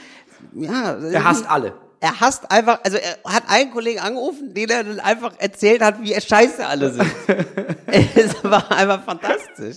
[0.55, 0.95] ja.
[0.95, 1.75] Er hasst alle.
[2.03, 6.03] Er hasst einfach, also er hat einen Kollegen angerufen, den er dann einfach erzählt hat,
[6.03, 7.07] wie er scheiße alle sind.
[7.87, 9.77] es war einfach fantastisch.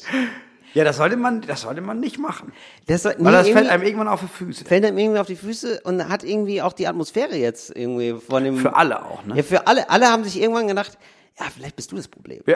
[0.74, 2.52] Ja, das sollte man, das sollte man nicht machen.
[2.88, 4.66] Das, soll- Weil nee, das fällt einem irgendwann auf die Füße.
[4.66, 8.44] fällt einem irgendwie auf die Füße und hat irgendwie auch die Atmosphäre jetzt irgendwie von
[8.44, 8.58] dem.
[8.58, 9.38] Für alle auch, ne?
[9.38, 9.88] Ja, für alle.
[9.90, 10.98] Alle haben sich irgendwann gedacht,
[11.40, 12.42] ja, vielleicht bist du das Problem.
[12.48, 12.54] Au-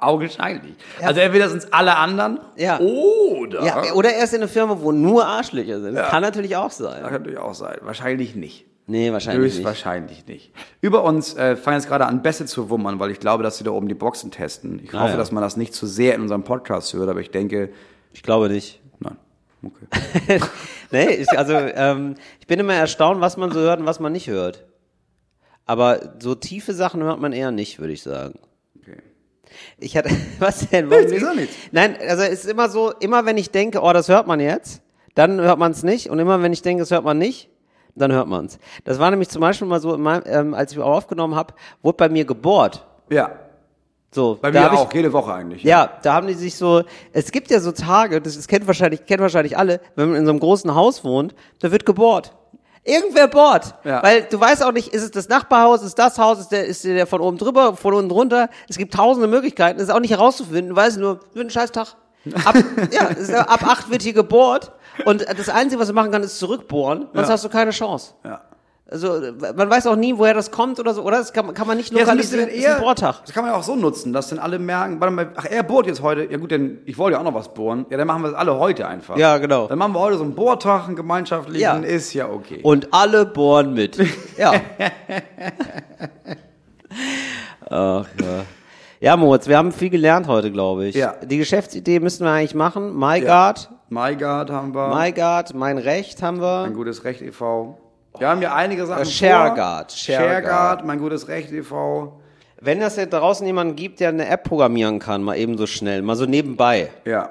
[0.00, 0.74] Augenscheinlich.
[1.02, 2.78] Also entweder sind es alle anderen Ja.
[2.80, 5.94] oder Ja, oder er ist in einer Firma, wo nur Arschlöcher sind.
[5.96, 6.08] Ja.
[6.08, 7.02] Kann natürlich auch sein.
[7.02, 7.78] kann natürlich auch sein.
[7.82, 8.66] Wahrscheinlich nicht.
[8.88, 9.54] Nee, wahrscheinlich nicht.
[9.54, 10.52] Höchstwahrscheinlich nicht.
[10.80, 13.64] Über uns äh, fangen jetzt gerade an, Bässe zu wummern, weil ich glaube, dass sie
[13.64, 14.80] da oben die Boxen testen.
[14.84, 15.16] Ich Ah, hoffe, ja.
[15.16, 17.70] dass man das nicht zu sehr in unserem Podcast hört, aber ich denke,
[18.12, 18.80] Ich glaube nicht.
[19.00, 19.16] nein.
[19.64, 20.40] Okay.
[20.92, 24.12] nee, ich, also ähm, ich bin immer erstaunt, was man so hört und was man
[24.12, 24.64] nicht hört.
[25.64, 28.38] Aber so tiefe Sachen hört man eher nicht, würde ich sagen.
[29.78, 30.90] Ich hatte, was denn?
[30.90, 31.36] Warum Nichts, nicht?
[31.36, 31.56] nichts?
[31.72, 34.82] Nein, also es ist immer so, immer wenn ich denke, oh, das hört man jetzt,
[35.14, 36.10] dann hört man es nicht.
[36.10, 37.48] Und immer wenn ich denke, das hört man nicht,
[37.94, 38.58] dann hört man es.
[38.84, 41.96] Das war nämlich zum Beispiel mal so, in meinem, ähm, als ich aufgenommen habe, wurde
[41.96, 42.86] bei mir gebohrt.
[43.08, 43.30] Ja,
[44.12, 45.62] So, bei mir hab ich, auch, jede Woche eigentlich.
[45.62, 46.82] Ja, da haben die sich so,
[47.12, 50.24] es gibt ja so Tage, das, das kennt wahrscheinlich, kennt wahrscheinlich alle, wenn man in
[50.26, 52.34] so einem großen Haus wohnt, da wird gebohrt.
[52.86, 53.74] Irgendwer bohrt.
[53.84, 54.02] Ja.
[54.02, 56.84] Weil du weißt auch nicht, ist es das Nachbarhaus, ist das Haus, ist der, ist
[56.84, 58.48] der von oben drüber, von unten drunter.
[58.68, 60.70] Es gibt tausende Möglichkeiten, das ist auch nicht herauszufinden.
[60.70, 61.88] Du weißt nur, wird ein scheiß Tag.
[62.44, 62.54] Ab,
[62.92, 64.72] ja, ab acht wird hier gebohrt
[65.04, 67.34] und das Einzige, was du machen kannst, ist zurückbohren, sonst Ja.
[67.34, 68.14] hast du keine Chance.
[68.24, 68.40] Ja.
[68.88, 69.20] Also,
[69.56, 71.18] man weiß auch nie, woher das kommt oder so, oder?
[71.18, 72.46] Das kann, kann man nicht Ja, lokalisieren.
[72.46, 73.24] dann Das ist ein eher, Bohrtag.
[73.24, 75.64] das kann man ja auch so nutzen, dass dann alle merken, warte mal, ach, er
[75.64, 76.30] bohrt jetzt heute.
[76.30, 77.86] Ja gut, denn ich wollte ja auch noch was bohren.
[77.90, 79.16] Ja, dann machen wir das alle heute einfach.
[79.16, 79.66] Ja, genau.
[79.66, 81.74] Dann machen wir heute so einen Bohrtag, einen gemeinschaftlichen, Ja.
[81.78, 82.60] ist ja okay.
[82.62, 83.98] Und alle bohren mit.
[84.38, 84.52] Ja.
[87.68, 88.44] Ach ja.
[89.00, 90.94] Ja, Moritz, wir haben viel gelernt heute, glaube ich.
[90.94, 91.14] Ja.
[91.22, 92.96] Die Geschäftsidee müssen wir eigentlich machen.
[92.98, 96.70] MyGuard, MyGuard haben wir, MyGuard, mein Recht haben wir.
[96.70, 97.78] gutes Recht e.V.
[98.18, 99.92] Wir haben ja einige Sachen Äh, ShareGuard.
[99.92, 100.84] ShareGuard.
[100.84, 102.20] Mein gutes Recht e.V.
[102.60, 106.02] Wenn das jetzt draußen jemanden gibt, der eine App programmieren kann, mal eben so schnell,
[106.02, 107.30] mal so nebenbei, Ja.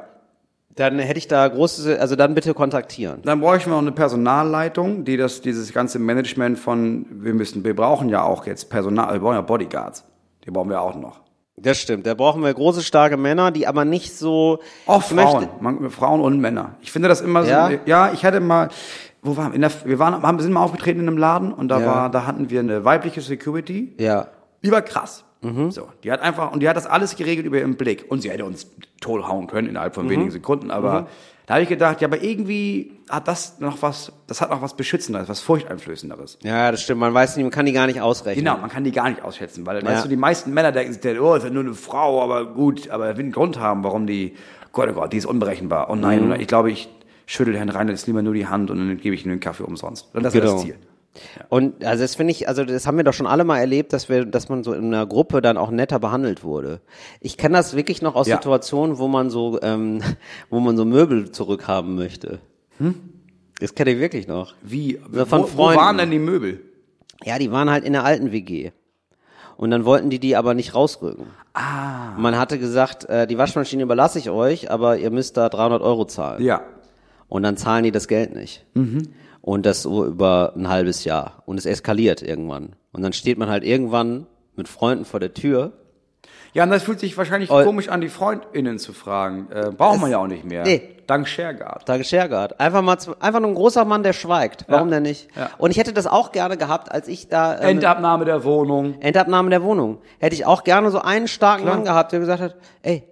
[0.75, 3.21] dann hätte ich da große, also dann bitte kontaktieren.
[3.23, 7.75] Dann bräuchten wir noch eine Personalleitung, die das, dieses ganze Management von, wir müssen, wir
[7.75, 10.03] brauchen ja auch jetzt Personal, wir brauchen ja Bodyguards.
[10.45, 11.21] Die brauchen wir auch noch.
[11.57, 12.05] Das stimmt.
[12.05, 14.59] Da brauchen wir große, starke Männer, die aber nicht so.
[14.85, 16.75] Auch möchte- Frauen, man, Frauen und Männer.
[16.81, 17.49] Ich finde das immer so.
[17.49, 17.71] Ja?
[17.85, 18.67] Ja, ich hatte mal,
[19.25, 19.55] wo waren wir?
[19.55, 21.85] In der, wir waren, haben, sind mal aufgetreten in einem Laden und da Ja.
[21.85, 23.93] war, da hatten wir eine weibliche Security.
[23.99, 24.27] Ja.
[24.63, 25.23] Die war krass.
[25.41, 25.69] Mhm.
[25.71, 28.31] So, die hat einfach und die hat das alles geregelt über ihren Blick und sie
[28.31, 28.67] hätte uns
[29.01, 30.01] toll hauen können innerhalb Mhm.
[30.01, 30.71] von wenigen Sekunden.
[30.71, 31.07] Aber
[31.45, 34.75] da habe ich gedacht, ja, aber irgendwie hat das noch was, das hat noch was
[34.75, 36.39] beschützenderes, was furchteinflößenderes.
[36.41, 37.01] Ja, das stimmt.
[37.01, 38.43] Man weiß nicht, man kann die gar nicht ausrechnen.
[38.43, 39.85] Genau, man kann die gar nicht ausschätzen, weil Ja.
[39.89, 42.89] weißt du, die meisten Männer denken sich, oh, ist ja nur eine Frau, aber gut,
[42.89, 44.33] aber er will einen Grund haben, warum die,
[44.71, 45.89] Gott, oh Gott, die ist unberechenbar.
[45.91, 46.01] Oh Mhm.
[46.01, 46.89] nein, oder ich glaube, ich
[47.25, 50.09] schüttel Herrn Reinhardt lieber nur die Hand und dann gebe ich ihm den Kaffee umsonst.
[50.13, 50.53] Und das ist Genau.
[50.53, 50.75] das Ziel.
[51.47, 54.09] Und also das finde ich, also das haben wir doch schon alle mal erlebt, dass
[54.09, 56.81] wir, dass man so in einer Gruppe dann auch netter behandelt wurde.
[57.21, 58.35] Ich kenne das wirklich noch aus Ja.
[58.35, 60.01] Situationen, wo man so, ähm,
[60.49, 62.39] wo man so Möbel zurückhaben möchte.
[63.61, 64.55] Das kenne ich wirklich noch.
[64.61, 64.99] Wie?
[65.13, 65.79] Von wo, wo Freunden.
[65.79, 66.59] waren denn die Möbel?
[67.23, 68.71] Ja, die waren halt in der alten WG.
[69.55, 71.27] Und dann wollten die die aber nicht rausrücken.
[71.53, 72.11] Ah.
[72.17, 76.03] Man hatte gesagt, äh, die Waschmaschine überlasse ich euch, aber ihr müsst da 300 Euro
[76.03, 76.43] zahlen.
[76.43, 76.61] Ja.
[77.35, 78.65] Und dann zahlen die das Geld nicht.
[79.41, 81.43] Und das so über ein halbes Jahr.
[81.45, 82.77] Und es eskaliert irgendwann.
[82.93, 84.25] Und dann steht man halt irgendwann
[84.55, 85.73] mit Freunden vor der Tür.
[86.53, 87.61] Ja, und das fühlt sich wahrscheinlich Oh.
[87.63, 89.49] komisch an, die FreundInnen zu fragen.
[89.51, 90.63] Äh, braucht man ja auch nicht mehr.
[90.63, 90.81] Nee.
[91.07, 91.85] Dank ShareGuard.
[91.85, 92.57] Tage Schergard.
[92.61, 94.63] Einfach mal, einfach nur ein großer Mann, der schweigt.
[94.69, 94.95] Warum Ja.
[94.95, 95.27] denn nicht?
[95.35, 95.49] Ja.
[95.57, 98.95] Und ich hätte das auch gerne gehabt, als ich da, ähm, Endabnahme der Wohnung.
[99.01, 99.97] Endabnahme der Wohnung.
[100.19, 101.75] Hätte ich auch gerne so einen starken Klar.
[101.75, 103.03] Mann gehabt, der gesagt hat, ey,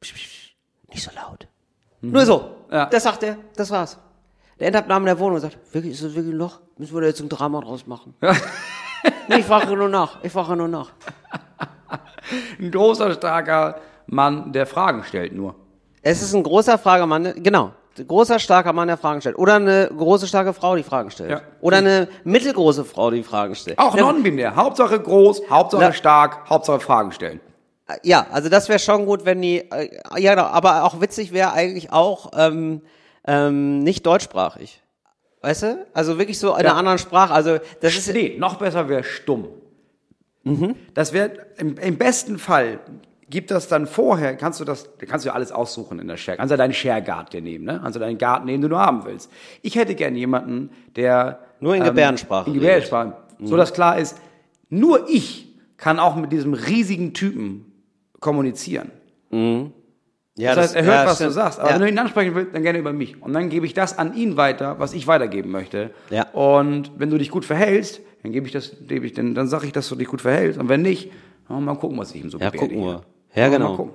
[0.00, 0.54] psch, psch,
[0.92, 1.46] nicht so laut.
[2.02, 2.50] Nur so.
[2.70, 2.86] Ja.
[2.86, 3.98] Das sagt er, das war's.
[4.58, 6.60] Der Endabnahme der Wohnung sagt, wirklich, ist das wirklich ein Loch?
[6.76, 8.14] Müssen wir da jetzt ein Drama draus machen?
[9.28, 10.18] nee, ich frage nur nach.
[10.22, 10.90] Ich frage nur nach.
[12.60, 15.54] Ein großer, starker Mann, der Fragen stellt nur.
[16.02, 17.72] Es ist ein großer Fragemann, genau.
[17.98, 19.38] Ein großer, starker Mann, der Fragen stellt.
[19.38, 21.30] Oder eine große, starke Frau, die Fragen stellt.
[21.30, 21.40] Ja.
[21.62, 23.78] Oder eine mittelgroße Frau, die Fragen stellt.
[23.78, 24.54] Auch Ja, non-binär.
[24.56, 25.92] Hauptsache groß, Hauptsache Ja.
[25.92, 27.40] stark, Hauptsache Fragen stellen.
[28.02, 31.52] Ja, also das wäre schon gut, wenn die, äh, ja genau, aber auch witzig wäre
[31.52, 32.82] eigentlich auch ähm,
[33.26, 34.82] ähm, nicht deutschsprachig.
[35.40, 35.86] Weißt du?
[35.94, 36.70] Also wirklich so in Ja.
[36.70, 37.32] einer anderen Sprache.
[37.32, 39.48] Also das ist Nee, noch besser wäre stumm.
[40.44, 40.74] Mhm.
[40.94, 42.80] Das wäre im, im besten Fall
[43.30, 46.38] gibt das dann vorher, kannst du das, kannst du ja alles aussuchen in der Share.
[46.38, 47.78] Kannst du deinen Share-Guard dir nehmen, ne?
[47.82, 49.30] Kannst du deinen Guard nehmen, den du haben willst.
[49.60, 54.16] Ich hätte gern jemanden, der Nur in Gebärdensprache in Gebärdensprache, so dass klar ist,
[54.70, 57.67] nur ich kann auch mit diesem riesigen Typen
[58.20, 58.90] kommunizieren.
[59.30, 61.30] ja, Das heißt, er hört, ja, was stimmt.
[61.30, 61.60] du sagst.
[61.60, 61.74] Aber ja.
[61.74, 63.20] wenn du ihn ansprechen willst, dann gerne über mich.
[63.22, 65.90] Und dann gebe ich das an ihn weiter, was ich weitergeben möchte.
[66.10, 66.28] Ja.
[66.32, 69.66] Und wenn du dich gut verhältst, dann gebe ich das, gebe ich, dann, dann sage
[69.66, 70.58] ich, dass du dich gut verhältst.
[70.58, 71.10] Und wenn nicht,
[71.48, 73.02] dann mal gucken, was ich ihm so Ja, gucken wir.
[73.34, 73.76] Ja, Mal genau.
[73.76, 73.92] gucken.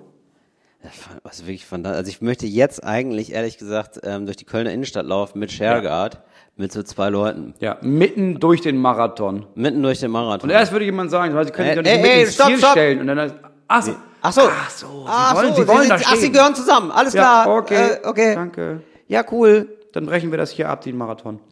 [1.24, 5.06] Was wirklich da, also ich möchte jetzt eigentlich, ehrlich gesagt, ähm, durch die Kölner Innenstadt
[5.06, 6.22] laufen mit Shergard,
[6.58, 7.54] mit so zwei Leuten.
[7.60, 9.46] Ja, mitten durch den Marathon.
[9.56, 10.50] Mitten durch den Marathon.
[10.50, 12.48] Und erst würde jemand sagen, weil sie können sich doch nicht ey, mit ey, stopp,
[12.48, 12.72] Ziel stopp.
[12.72, 13.00] stellen.
[13.00, 13.36] Und dann heißt,
[13.68, 13.96] ach so.
[14.26, 14.42] Ach so.
[14.50, 16.92] Ach so, sie Ach wollen, so, sie wollen da sind- Ach, sie gehören zusammen.
[16.92, 17.56] Alles Ja, klar.
[17.58, 17.90] okay.
[18.02, 18.36] Äh, okay.
[18.36, 18.82] Danke.
[19.08, 19.68] Ja, cool.
[19.92, 21.40] Dann brechen wir das hier ab, den Marathon.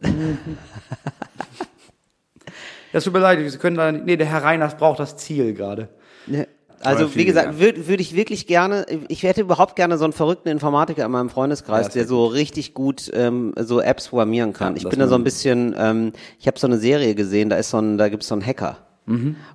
[2.92, 4.04] Das tut mir leid, Sie können da nicht.
[4.04, 5.88] Nee, der Herr Reiners braucht das Ziel gerade.
[6.26, 6.46] Ne,
[6.82, 10.48] Also wie gesagt, würde würd ich wirklich gerne, ich hätte überhaupt gerne so einen verrückten
[10.50, 14.74] Informatiker in meinem Freundeskreis, das der so richtig gut ähm, so Apps programmieren kann.
[14.76, 17.56] Ja, ich bin da so ein bisschen, ähm, ich habe so eine Serie gesehen, da
[17.56, 18.76] ist so ein, da gibt's so einen Hacker.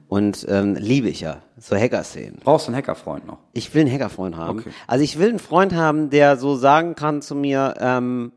[0.10, 2.40] Und ähm, liebe ich ja, so Hacker-Szenen.
[2.44, 3.38] Brauchst du einen Hackerfreund noch?
[3.54, 4.60] Ich will einen Hackerfreund haben.
[4.60, 4.70] Okay.
[4.88, 8.32] Also ich will einen Freund haben, der so sagen kann zu mir, ähm,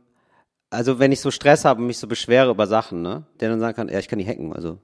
[0.71, 3.59] also wenn ich so Stress habe und mich so beschwere über Sachen, ne, der dann
[3.61, 4.53] sagen kann, ja, ich kann die hacken.
[4.53, 4.79] Also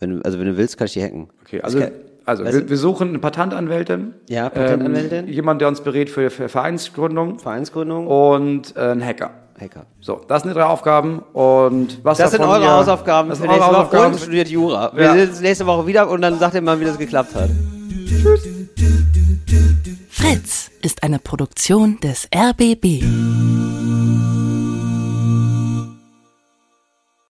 [0.00, 1.28] wenn, du- also wenn du willst, kann ich die hacken.
[1.42, 1.92] Okay, also, kann-
[2.24, 4.14] also wir, wir suchen eine Patentanwältin.
[4.28, 5.28] Ja, Patentanwältin.
[5.28, 7.38] Ähm, jemand, der uns berät für, für Vereinsgründung.
[7.38, 9.30] Vereinsgründung, Und äh, ein Hacker.
[9.60, 9.86] Hacker.
[10.00, 11.20] So, das sind die drei Aufgaben.
[11.32, 13.78] Und was Das sind eure ihr- Hausaufgaben Das für sind eure nächste Woche.
[13.86, 14.12] Hausaufgaben.
[14.14, 14.92] Und studiert Jura.
[14.94, 15.12] Wir Ja.
[15.14, 17.50] sehen uns nächste Woche wieder und dann sagt ihr mal, wie das geklappt hat.
[20.10, 23.02] Fritz ist eine Produktion des RBB.